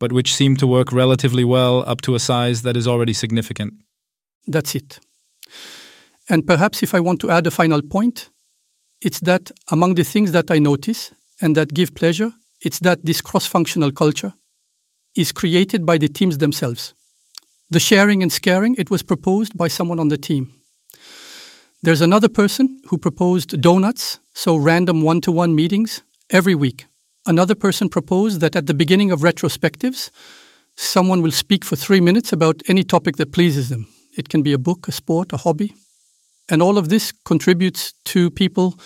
but 0.00 0.12
which 0.12 0.34
seem 0.34 0.56
to 0.56 0.66
work 0.66 0.92
relatively 0.92 1.44
well 1.44 1.84
up 1.86 2.00
to 2.00 2.16
a 2.16 2.18
size 2.18 2.62
that 2.62 2.76
is 2.76 2.88
already 2.88 3.12
significant. 3.12 3.74
That's 4.46 4.74
it. 4.74 4.98
And 6.28 6.46
perhaps 6.46 6.82
if 6.82 6.94
I 6.94 7.00
want 7.00 7.20
to 7.20 7.30
add 7.30 7.46
a 7.46 7.50
final 7.50 7.82
point, 7.82 8.30
it's 9.00 9.20
that 9.20 9.50
among 9.70 9.94
the 9.94 10.04
things 10.04 10.32
that 10.32 10.50
I 10.50 10.58
notice 10.58 11.12
and 11.40 11.56
that 11.56 11.74
give 11.74 11.94
pleasure, 11.94 12.32
it's 12.62 12.80
that 12.80 13.04
this 13.04 13.20
cross 13.20 13.46
functional 13.46 13.92
culture 13.92 14.32
is 15.14 15.32
created 15.32 15.84
by 15.86 15.98
the 15.98 16.08
teams 16.08 16.38
themselves. 16.38 16.94
The 17.70 17.80
Sharing 17.80 18.22
is 18.22 18.38
Caring, 18.38 18.74
it 18.78 18.90
was 18.90 19.02
proposed 19.02 19.56
by 19.56 19.68
someone 19.68 20.00
on 20.00 20.08
the 20.08 20.18
team. 20.18 20.52
There's 21.82 22.00
another 22.00 22.28
person 22.28 22.80
who 22.88 22.98
proposed 22.98 23.60
donuts, 23.60 24.18
so 24.34 24.56
random 24.56 25.02
one 25.02 25.20
to 25.22 25.32
one 25.32 25.54
meetings 25.54 26.02
every 26.30 26.54
week. 26.54 26.86
Another 27.26 27.54
person 27.54 27.88
proposed 27.88 28.40
that 28.40 28.56
at 28.56 28.66
the 28.66 28.74
beginning 28.74 29.10
of 29.10 29.20
retrospectives, 29.20 30.10
someone 30.76 31.20
will 31.20 31.32
speak 31.32 31.64
for 31.64 31.76
three 31.76 32.00
minutes 32.00 32.32
about 32.32 32.62
any 32.66 32.82
topic 32.82 33.16
that 33.16 33.32
pleases 33.32 33.68
them. 33.68 33.86
It 34.16 34.28
can 34.28 34.42
be 34.42 34.52
a 34.52 34.58
book, 34.58 34.88
a 34.88 34.92
sport, 34.92 35.32
a 35.32 35.36
hobby. 35.36 35.74
And 36.48 36.62
all 36.62 36.78
of 36.78 36.88
this 36.88 37.12
contributes 37.24 37.92
to 38.06 38.30
people, 38.30 38.78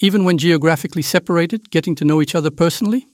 even 0.00 0.24
when 0.24 0.38
geographically 0.38 1.02
separated, 1.02 1.70
getting 1.70 1.94
to 1.96 2.04
know 2.04 2.22
each 2.22 2.34
other 2.34 2.50
personally. 2.50 3.06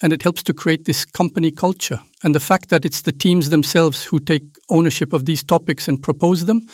And 0.00 0.12
it 0.12 0.22
helps 0.22 0.42
to 0.44 0.54
create 0.54 0.84
this 0.84 1.04
company 1.04 1.52
culture. 1.52 2.00
And 2.24 2.34
the 2.34 2.40
fact 2.40 2.70
that 2.70 2.84
it's 2.84 3.02
the 3.02 3.12
teams 3.12 3.50
themselves 3.50 4.04
who 4.04 4.18
take 4.18 4.42
ownership 4.68 5.12
of 5.12 5.26
these 5.26 5.44
topics 5.44 5.86
and 5.86 6.02
propose 6.02 6.46
them, 6.46 6.66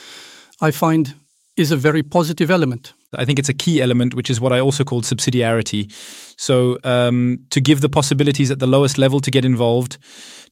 I 0.60 0.70
find 0.70 1.14
is 1.58 1.70
a 1.70 1.76
very 1.76 2.02
positive 2.02 2.50
element. 2.50 2.94
I 3.14 3.24
think 3.24 3.38
it's 3.38 3.48
a 3.48 3.54
key 3.54 3.80
element, 3.80 4.14
which 4.14 4.28
is 4.28 4.40
what 4.40 4.52
I 4.52 4.60
also 4.60 4.84
called 4.84 5.04
subsidiarity. 5.04 5.90
So, 6.36 6.78
um, 6.84 7.38
to 7.50 7.60
give 7.60 7.80
the 7.80 7.88
possibilities 7.88 8.50
at 8.50 8.58
the 8.58 8.66
lowest 8.66 8.98
level 8.98 9.20
to 9.20 9.30
get 9.30 9.44
involved, 9.44 9.96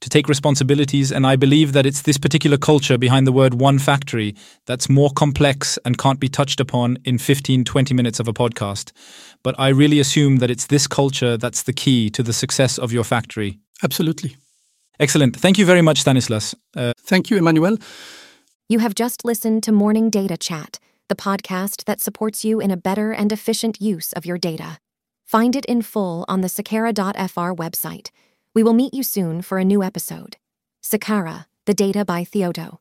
to 0.00 0.08
take 0.08 0.28
responsibilities. 0.28 1.12
And 1.12 1.26
I 1.26 1.36
believe 1.36 1.72
that 1.72 1.86
it's 1.86 2.02
this 2.02 2.18
particular 2.18 2.56
culture 2.56 2.98
behind 2.98 3.26
the 3.26 3.32
word 3.32 3.54
one 3.54 3.78
factory 3.78 4.34
that's 4.66 4.88
more 4.88 5.10
complex 5.10 5.78
and 5.84 5.98
can't 5.98 6.20
be 6.20 6.28
touched 6.28 6.60
upon 6.60 6.98
in 7.04 7.18
15, 7.18 7.64
20 7.64 7.94
minutes 7.94 8.20
of 8.20 8.28
a 8.28 8.32
podcast. 8.32 8.92
But 9.42 9.54
I 9.58 9.68
really 9.68 10.00
assume 10.00 10.38
that 10.38 10.50
it's 10.50 10.66
this 10.66 10.86
culture 10.86 11.36
that's 11.36 11.62
the 11.62 11.72
key 11.72 12.10
to 12.10 12.22
the 12.22 12.32
success 12.32 12.78
of 12.78 12.92
your 12.92 13.04
factory. 13.04 13.58
Absolutely. 13.82 14.36
Excellent. 14.98 15.36
Thank 15.36 15.58
you 15.58 15.66
very 15.66 15.82
much, 15.82 16.00
Stanislas. 16.00 16.54
Uh, 16.74 16.92
Thank 16.98 17.30
you, 17.30 17.36
Emmanuel. 17.36 17.76
You 18.68 18.78
have 18.80 18.94
just 18.94 19.24
listened 19.24 19.62
to 19.64 19.72
Morning 19.72 20.10
Data 20.10 20.36
Chat 20.36 20.80
the 21.08 21.16
podcast 21.16 21.84
that 21.84 22.00
supports 22.00 22.44
you 22.44 22.60
in 22.60 22.70
a 22.70 22.76
better 22.76 23.12
and 23.12 23.32
efficient 23.32 23.80
use 23.80 24.12
of 24.12 24.26
your 24.26 24.38
data. 24.38 24.78
Find 25.24 25.56
it 25.56 25.64
in 25.66 25.82
full 25.82 26.24
on 26.28 26.40
the 26.40 26.48
Sicara.fr 26.48 27.52
website. 27.54 28.10
We 28.54 28.62
will 28.62 28.72
meet 28.72 28.94
you 28.94 29.02
soon 29.02 29.42
for 29.42 29.58
a 29.58 29.64
new 29.64 29.82
episode. 29.82 30.36
Sakara, 30.82 31.46
the 31.64 31.74
data 31.74 32.04
by 32.04 32.24
Theodo. 32.24 32.78